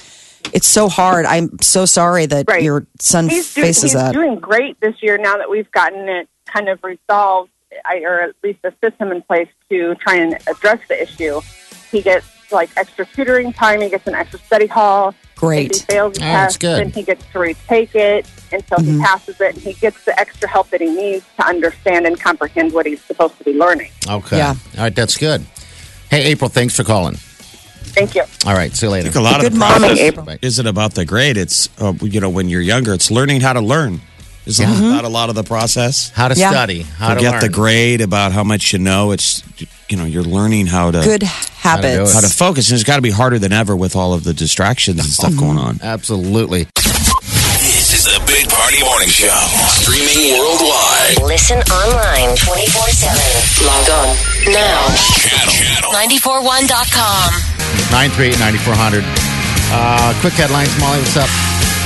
It's 0.53 0.67
so 0.67 0.89
hard. 0.89 1.27
I'm 1.27 1.59
so 1.61 1.85
sorry 1.85 2.27
that 2.27 2.47
Right. 2.49 2.63
your 2.63 2.87
son 3.01 3.29
he's, 3.29 3.51
faces 3.53 3.83
he's 3.83 3.93
that. 3.95 4.13
doing 4.13 4.37
great 4.39 4.81
this 4.81 4.95
year 5.03 5.19
now 5.19 5.37
that 5.37 5.51
we've 5.51 5.71
gotten 5.73 6.09
it 6.09 6.29
kind 6.47 6.69
of 6.69 6.83
resolved, 6.83 7.51
I, 7.85 7.99
or 7.99 8.21
at 8.23 8.35
least 8.43 8.61
a 8.65 8.73
system 8.83 9.11
in 9.13 9.21
place 9.23 9.49
to 9.71 9.95
try 9.97 10.17
and 10.17 10.39
address 10.47 10.81
the 10.89 11.03
issue. 11.03 11.41
He 11.91 12.03
gets 12.03 12.27
like 12.53 12.71
extra 12.77 13.07
tutoring 13.07 13.53
time. 13.53 13.81
He 13.81 13.89
gets 13.89 14.07
an 14.07 14.15
extra 14.15 14.39
study 14.41 14.67
hall. 14.67 15.15
Great. 15.37 15.71
If 15.71 15.77
he 15.81 15.83
fails 15.93 16.15
the 16.15 16.21
Oh, 16.21 16.25
that's 16.25 16.55
test, 16.55 16.61
good. 16.61 16.79
then 16.81 16.91
he 16.91 17.03
gets 17.03 17.25
to 17.33 17.39
retake 17.39 17.95
it 17.95 18.27
until 18.53 18.79
Mm-hmm. 18.79 18.99
he 18.99 19.05
passes 19.05 19.41
it. 19.41 19.55
And 19.55 19.63
he 19.63 19.73
gets 19.75 20.05
the 20.05 20.19
extra 20.19 20.49
help 20.49 20.71
that 20.71 20.81
he 20.81 20.89
needs 20.91 21.25
to 21.37 21.47
understand 21.47 22.07
and 22.07 22.19
comprehend 22.19 22.73
what 22.73 22.87
he's 22.87 23.03
supposed 23.03 23.39
to 23.39 23.45
be 23.45 23.53
learning. 23.55 23.91
Okay. 24.09 24.39
Yeah. 24.39 24.55
All 24.77 24.83
right, 24.85 24.95
that's 24.95 25.17
good. 25.17 25.45
Hey, 26.11 26.25
April, 26.25 26.49
thanks 26.51 26.75
for 26.75 26.85
calling. 26.85 27.15
Thank 27.15 28.15
you. 28.15 28.23
All 28.47 28.55
right, 28.55 28.73
see 28.75 28.87
you 28.87 28.91
later. 28.93 29.09
I 29.09 29.13
think 29.13 29.17
a 29.17 29.21
lot 29.25 29.37
of 29.37 29.43
Good 29.43 29.53
the 29.55 29.59
morning, 29.59 29.99
April. 29.99 30.29
isn't 30.43 30.67
about 30.67 30.95
the 30.95 31.05
grade. 31.05 31.37
It's 31.37 31.69
uh, 31.81 31.93
you 32.03 32.21
know 32.21 32.29
when 32.31 32.49
you're 32.49 32.61
younger, 32.61 32.93
it's 32.93 33.11
learning 33.11 33.41
how 33.41 33.53
to 33.55 33.61
learn. 33.61 34.01
Isn't 34.49 34.67
that 34.67 34.79
about 34.93 35.05
a 35.05 35.09
lot 35.09 35.29
of 35.29 35.35
the 35.35 35.45
process? 35.45 36.11
How 36.15 36.29
to 36.29 36.35
Yeah. 36.35 36.51
study, 36.51 36.87
how 36.99 37.09
to 37.11 37.15
Forget 37.17 37.33
learn. 37.33 37.41
the 37.43 37.49
grade 37.51 38.01
about 38.01 38.33
how 38.33 38.43
much 38.45 38.73
you 38.73 38.79
know. 38.79 39.13
It's 39.13 39.43
you 39.91 39.97
know 39.97 40.05
you're 40.07 40.25
learning 40.25 40.67
how 40.69 40.91
to 40.91 41.01
Good 41.05 41.21
do 41.21 41.27
habits. 41.61 42.11
it. 42.11 42.15
how 42.15 42.21
to 42.21 42.29
focus, 42.29 42.71
and 42.71 42.75
it's 42.81 42.85
got 42.85 42.97
to 42.97 43.03
be 43.03 43.11
harder 43.11 43.39
than 43.39 43.53
ever 43.53 43.77
with 43.77 43.95
all 43.95 44.15
of 44.15 44.25
the 44.25 44.33
distractions 44.35 45.01
and 45.01 45.09
stuff 45.11 45.37
going 45.37 45.59
on. 45.59 45.81
Absolutely. 45.83 46.67
This 46.75 47.93
is 47.95 48.05
the 48.05 48.21
Big 48.27 48.49
Party 48.49 48.81
Morning 48.83 49.09
Show. 49.09 49.29
Streaming 49.85 50.39
worldwide. 50.39 51.23
Listen 51.29 51.59
online 51.69 52.35
24 52.37 52.89
7. 52.89 53.67
Log 53.67 53.89
on 53.91 54.17
now. 54.53 54.89
Channel. 55.29 55.53
Channel. 55.53 55.93
941.com. 55.93 57.33
938 57.93 58.39
9400. 58.39 59.05
Uh, 59.71 60.15
quick 60.21 60.33
headlines, 60.35 60.73
Molly. 60.81 60.99
What's 61.01 61.17
up? 61.17 61.29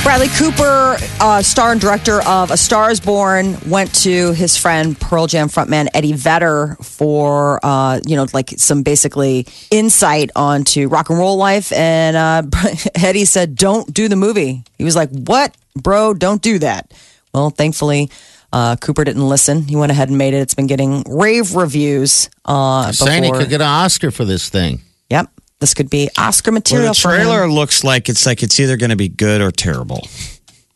Bradley 0.02 0.28
Cooper, 0.36 0.96
uh, 1.20 1.42
star 1.42 1.70
and 1.70 1.80
director 1.80 2.22
of 2.26 2.50
A 2.50 2.56
Star 2.56 2.90
is 2.90 2.98
Born, 2.98 3.56
went 3.68 3.94
to 4.02 4.32
his 4.32 4.56
friend 4.56 4.98
Pearl 4.98 5.28
Jam 5.28 5.48
frontman 5.48 5.88
Eddie 5.94 6.12
Vedder 6.12 6.76
for, 6.82 7.64
uh, 7.64 8.00
you 8.04 8.16
know, 8.16 8.26
like 8.32 8.50
some 8.56 8.82
basically 8.82 9.46
insight 9.70 10.30
onto 10.34 10.88
rock 10.88 11.08
and 11.08 11.20
roll 11.20 11.36
life. 11.36 11.72
And 11.72 12.16
uh, 12.16 12.42
Eddie 12.96 13.24
said, 13.24 13.54
don't 13.54 13.94
do 13.94 14.08
the 14.08 14.16
movie. 14.16 14.64
He 14.76 14.82
was 14.82 14.96
like, 14.96 15.08
what? 15.10 15.56
Bro, 15.80 16.14
don't 16.14 16.42
do 16.42 16.58
that. 16.58 16.92
Well, 17.32 17.50
thankfully, 17.50 18.10
uh, 18.52 18.74
Cooper 18.76 19.04
didn't 19.04 19.26
listen. 19.26 19.62
He 19.62 19.76
went 19.76 19.92
ahead 19.92 20.08
and 20.08 20.18
made 20.18 20.34
it. 20.34 20.38
It's 20.38 20.54
been 20.54 20.66
getting 20.66 21.04
rave 21.08 21.54
reviews. 21.54 22.28
Uh, 22.44 22.90
Saying 22.90 23.22
he 23.22 23.30
could 23.30 23.48
get 23.48 23.60
an 23.60 23.68
Oscar 23.68 24.10
for 24.10 24.24
this 24.24 24.48
thing. 24.48 24.80
Yep. 25.62 25.68
This 25.68 25.74
could 25.74 25.90
be 25.90 26.08
Oscar 26.18 26.50
Well, 26.50 26.56
material 26.56 26.94
the 26.94 27.00
for 27.00 27.10
him. 27.14 27.22
trailer 27.26 27.48
looks 27.48 27.84
like 27.84 28.08
it's 28.08 28.26
like 28.26 28.42
it's 28.42 28.58
either 28.60 28.76
going 28.76 28.90
to 28.90 28.96
be 28.96 29.08
good 29.08 29.40
or 29.40 29.50
terrible. 29.50 30.06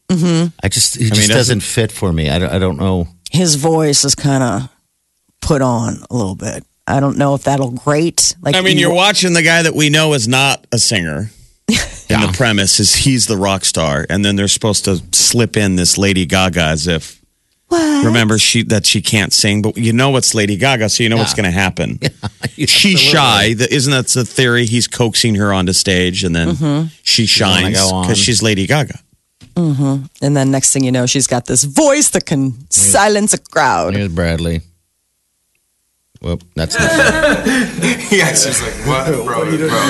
Mm-hmm. 0.09 0.49
I 0.63 0.69
just, 0.69 0.97
it 0.97 1.01
mean, 1.01 1.09
just 1.11 1.29
doesn't- 1.29 1.37
doesn't 1.37 1.61
fit 1.63 1.91
for 1.93 2.13
me. 2.13 2.31
I 2.31 2.39
don't, 2.39 2.53
I 2.53 2.59
don't 2.59 2.77
know. 2.79 3.09
his 3.31 3.57
voice 3.57 4.05
is 4.05 4.15
kind 4.15 4.43
of 4.43 4.69
put 5.41 5.63
on 5.63 5.99
a 6.11 6.15
little 6.15 6.37
bit. 6.37 6.65
I 6.87 7.01
don't 7.01 7.19
know 7.19 7.35
if 7.35 7.43
that'll 7.45 7.73
grate. 7.73 8.37
Like 8.41 8.55
I 8.55 8.61
mean, 8.61 8.77
you- 8.77 8.83
you're 8.87 8.95
watching 8.95 9.33
the 9.33 9.43
guy 9.43 9.63
that 9.63 9.75
we 9.75 9.91
know 9.91 10.13
is 10.15 10.29
not 10.29 10.65
a 10.73 10.79
singer. 10.79 11.31
And 12.09 12.23
the 12.23 12.33
premise 12.37 12.79
is 12.79 12.95
he's 12.95 13.27
the 13.27 13.37
rock 13.37 13.65
star, 13.65 14.07
and 14.09 14.25
then 14.25 14.37
they're 14.37 14.47
supposed 14.47 14.85
to 14.85 15.03
slip 15.11 15.57
in 15.57 15.75
this 15.75 15.99
Lady 15.99 16.25
Gaga 16.25 16.63
as 16.63 16.87
if 16.87 17.21
What? 17.69 18.05
remember 18.07 18.39
she 18.39 18.63
that 18.65 18.87
she 18.87 19.03
can't 19.03 19.33
sing, 19.33 19.61
but 19.63 19.77
you 19.77 19.93
know 19.93 20.17
it's 20.17 20.35
Lady 20.35 20.57
Gaga, 20.57 20.89
so 20.89 21.03
you 21.03 21.09
know 21.09 21.17
what's 21.17 21.35
going 21.35 21.47
to 21.47 21.51
happen. 21.51 21.99
She's 22.67 23.01
shy. 23.01 23.55
The- 23.55 23.73
Isn't 23.75 23.91
that 23.93 24.07
the 24.09 24.25
theory? 24.25 24.67
He's 24.67 24.87
coaxing 24.87 25.35
her 25.35 25.53
onto 25.53 25.73
stage, 25.73 26.23
and 26.25 26.35
then 26.35 26.49
Mm-hmm. 26.51 26.89
she 27.03 27.27
shines 27.27 27.83
because 27.91 28.19
she's 28.19 28.41
Lady 28.43 28.67
Gaga. 28.69 28.99
and 29.57 30.09
then 30.21 30.51
next 30.51 30.73
thing 30.73 30.85
you 30.85 30.93
know, 30.93 31.07
she's 31.07 31.27
got 31.27 31.47
this 31.47 31.65
voice 31.65 32.11
that 32.11 32.25
can 32.27 32.55
silence 32.71 33.33
a 33.35 33.39
crowd. 33.39 33.95
Here's 33.95 34.13
Bradley. 34.13 34.61
Whoop, 36.23 36.43
that's 36.55 36.79
not 36.79 36.91
Yeah, 38.11 38.31
she's 38.35 38.61
like, 38.63 38.75
what, 38.87 39.07
bro, 39.07 39.45
bro, 39.45 39.47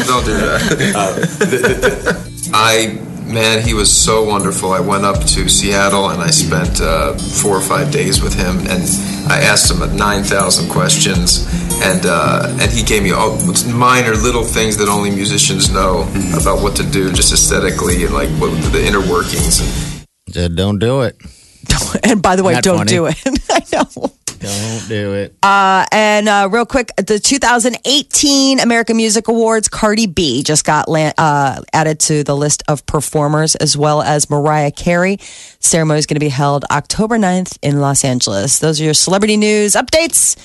don't 0.07 0.25
do 0.25 0.35
that. 0.37 0.93
Uh, 0.95 1.15
th- 1.15 1.51
th- 1.51 1.83
th- 2.03 2.51
I, 2.53 2.99
man, 3.27 3.63
he 3.67 3.75
was 3.75 3.91
so 3.93 4.25
wonderful. 4.25 4.73
I 4.73 4.81
went 4.81 5.05
up 5.05 5.21
to 5.35 5.49
Seattle 5.49 6.11
and 6.11 6.23
I 6.23 6.31
spent 6.31 6.81
uh, 6.81 7.15
four 7.15 7.57
or 7.57 7.61
five 7.61 7.91
days 7.93 8.23
with 8.23 8.35
him, 8.35 8.59
and 8.61 8.83
I 9.31 9.41
asked 9.43 9.71
him 9.71 9.79
nine 9.97 10.23
thousand 10.23 10.71
questions, 10.71 11.47
and 11.83 12.07
uh, 12.07 12.57
and 12.61 12.71
he 12.71 12.83
gave 12.83 13.03
me 13.03 13.11
all 13.13 13.37
minor 13.73 14.15
little 14.15 14.45
things 14.45 14.77
that 14.79 14.89
only 14.89 15.11
musicians 15.11 15.71
know 15.71 16.03
about 16.37 16.63
what 16.63 16.77
to 16.77 16.83
do, 16.85 17.13
just 17.13 17.33
aesthetically 17.33 18.05
and 18.05 18.15
like 18.15 18.29
what 18.41 18.51
the 18.73 18.85
inner 18.87 19.01
workings. 19.01 19.61
And 19.61 20.35
Said, 20.35 20.57
don't 20.57 20.79
do 20.79 21.03
it. 21.03 21.17
And 22.03 22.23
by 22.23 22.37
the 22.37 22.45
way, 22.45 22.53
Not 22.55 22.63
don't 22.65 22.79
funny. 22.79 22.91
do 22.91 23.07
it. 23.07 23.17
I 23.51 23.63
know. 23.73 24.13
Don't 24.47 24.89
do 24.89 25.15
it. 25.15 25.35
And 25.43 26.29
uh, 26.29 26.49
real 26.51 26.67
quick, 26.67 26.91
the 26.97 27.19
2018 27.19 28.61
American 28.61 28.97
Music 28.97 29.29
Awards, 29.29 29.69
Cardi 29.69 30.07
B 30.07 30.43
just 30.43 30.65
got 30.65 30.89
la- 30.89 31.13
uh, 31.19 31.61
added 31.73 32.01
to 32.01 32.25
the 32.25 32.37
list 32.37 32.63
of 32.69 32.85
performers, 32.87 33.55
as 33.57 33.77
well 33.77 34.03
as 34.03 34.31
Mariah 34.31 34.71
Carey. 34.71 35.19
Ceremony 35.61 35.99
is 35.99 36.07
going 36.07 36.17
to 36.17 36.21
be 36.21 36.29
held 36.29 36.65
October 36.71 37.19
9th 37.19 37.59
in 37.63 37.81
Los 37.81 38.05
Angeles. 38.05 38.59
Those 38.59 38.81
are 38.81 38.85
your 38.85 38.95
celebrity 38.95 39.37
news 39.37 39.73
updates 39.73 40.37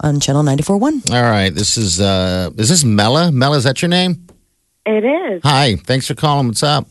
on 0.00 0.20
Channel 0.20 0.42
94.1. 0.44 1.10
All 1.10 1.22
right. 1.22 1.50
This 1.50 1.76
is, 1.76 2.00
uh, 2.00 2.50
is 2.56 2.68
this 2.68 2.84
Mela? 2.84 3.32
Mela, 3.32 3.56
is 3.56 3.64
that 3.64 3.82
your 3.82 3.88
name? 3.88 4.26
It 4.86 5.04
is. 5.04 5.42
Hi. 5.42 5.76
Thanks 5.76 6.06
for 6.06 6.14
calling. 6.14 6.46
What's 6.46 6.62
up? 6.62 6.86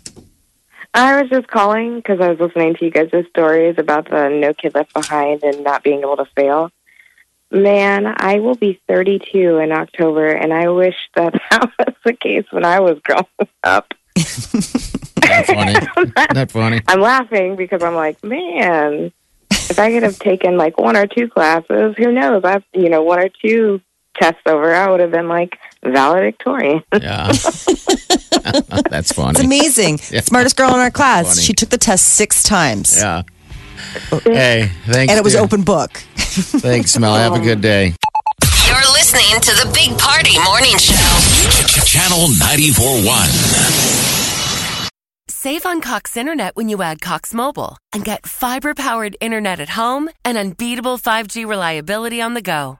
I 0.94 1.22
was 1.22 1.30
just 1.30 1.48
calling 1.48 1.98
because 1.98 2.20
I 2.20 2.30
was 2.30 2.40
listening 2.40 2.76
to 2.76 2.86
you 2.86 2.92
guys' 2.92 3.26
stories 3.30 3.76
about 3.78 4.10
the 4.10 4.30
no 4.30 4.54
kid 4.54 4.76
left 4.76 4.94
behind 4.94 5.44
and 5.44 5.64
not 5.64 5.84
being 5.84 6.00
able 6.00 6.18
to 6.18 6.26
fail. 6.36 6.72
Man, 7.52 8.14
I 8.18 8.40
will 8.40 8.56
be 8.56 8.82
32 8.88 9.58
in 9.60 9.72
October, 9.72 10.28
and 10.28 10.54
I 10.54 10.70
wish 10.70 10.96
that 11.16 11.34
that 11.52 11.72
was 11.80 11.96
the 12.04 12.14
case 12.14 12.46
when 12.52 12.66
I 12.66 12.80
was 12.80 13.00
growing 13.04 13.26
up. 13.64 13.94
Not 15.28 15.46
funny. 15.46 15.74
Not 16.34 16.52
funny. 16.52 16.82
I'm 16.88 17.02
laughing 17.02 17.56
because 17.56 17.84
I'm 17.84 17.96
like, 17.96 18.24
man, 18.24 19.12
if 19.52 19.80
I 19.80 19.92
could 19.92 20.04
have 20.04 20.20
taken 20.20 20.58
like 20.58 20.78
one 20.78 20.98
or 20.98 21.08
two 21.08 21.28
classes, 21.28 21.96
who 21.98 22.12
knows? 22.12 22.44
I've, 22.44 22.64
you 22.74 22.90
know, 22.90 23.04
one 23.04 23.20
or 23.20 23.30
two 23.30 23.82
tests 24.20 24.42
over, 24.46 24.74
I 24.74 24.90
would 24.90 25.00
have 25.00 25.12
been 25.12 25.28
like 25.28 25.58
valedictorian. 25.84 26.84
Yeah. 27.02 27.28
That's 28.90 29.12
funny. 29.12 29.32
It's 29.32 29.40
amazing. 29.42 30.00
Yeah. 30.12 30.22
Smartest 30.22 30.56
girl 30.58 30.70
in 30.74 30.80
our 30.80 30.92
class. 30.92 31.28
Funny. 31.28 31.42
She 31.42 31.54
took 31.54 31.70
the 31.70 31.78
test 31.78 32.06
six 32.08 32.44
times. 32.44 32.96
Yeah. 32.98 33.24
Hey, 34.24 34.72
thanks. 34.86 35.12
And 35.12 35.18
it 35.20 35.24
was 35.24 35.34
dear. 35.34 35.42
open 35.44 35.64
book. 35.64 35.98
Thanks, 36.18 36.98
Mel. 36.98 37.16
Have 37.16 37.34
a 37.34 37.40
good 37.40 37.62
day. 37.62 37.94
You're 38.68 38.92
listening 38.94 39.40
to 39.42 39.52
the 39.52 39.72
Big 39.74 39.98
Party 39.98 40.38
Morning 40.44 40.78
Show. 40.78 40.94
Channel 41.86 42.28
94.1. 42.28 44.88
Save 45.30 45.66
on 45.66 45.82
Cox 45.82 46.18
Internet 46.18 46.56
when 46.56 46.68
you 46.70 46.82
add 46.82 47.02
Cox 47.02 47.34
Mobile 47.34 47.78
and 47.94 48.04
get 48.04 48.26
fiber 48.28 48.74
powered 48.74 49.16
internet 49.22 49.60
at 49.60 49.70
home 49.70 50.10
and 50.26 50.38
unbeatable 50.38 50.98
5G 50.98 51.48
reliability 51.48 52.22
on 52.22 52.34
the 52.34 52.42
go. 52.42 52.80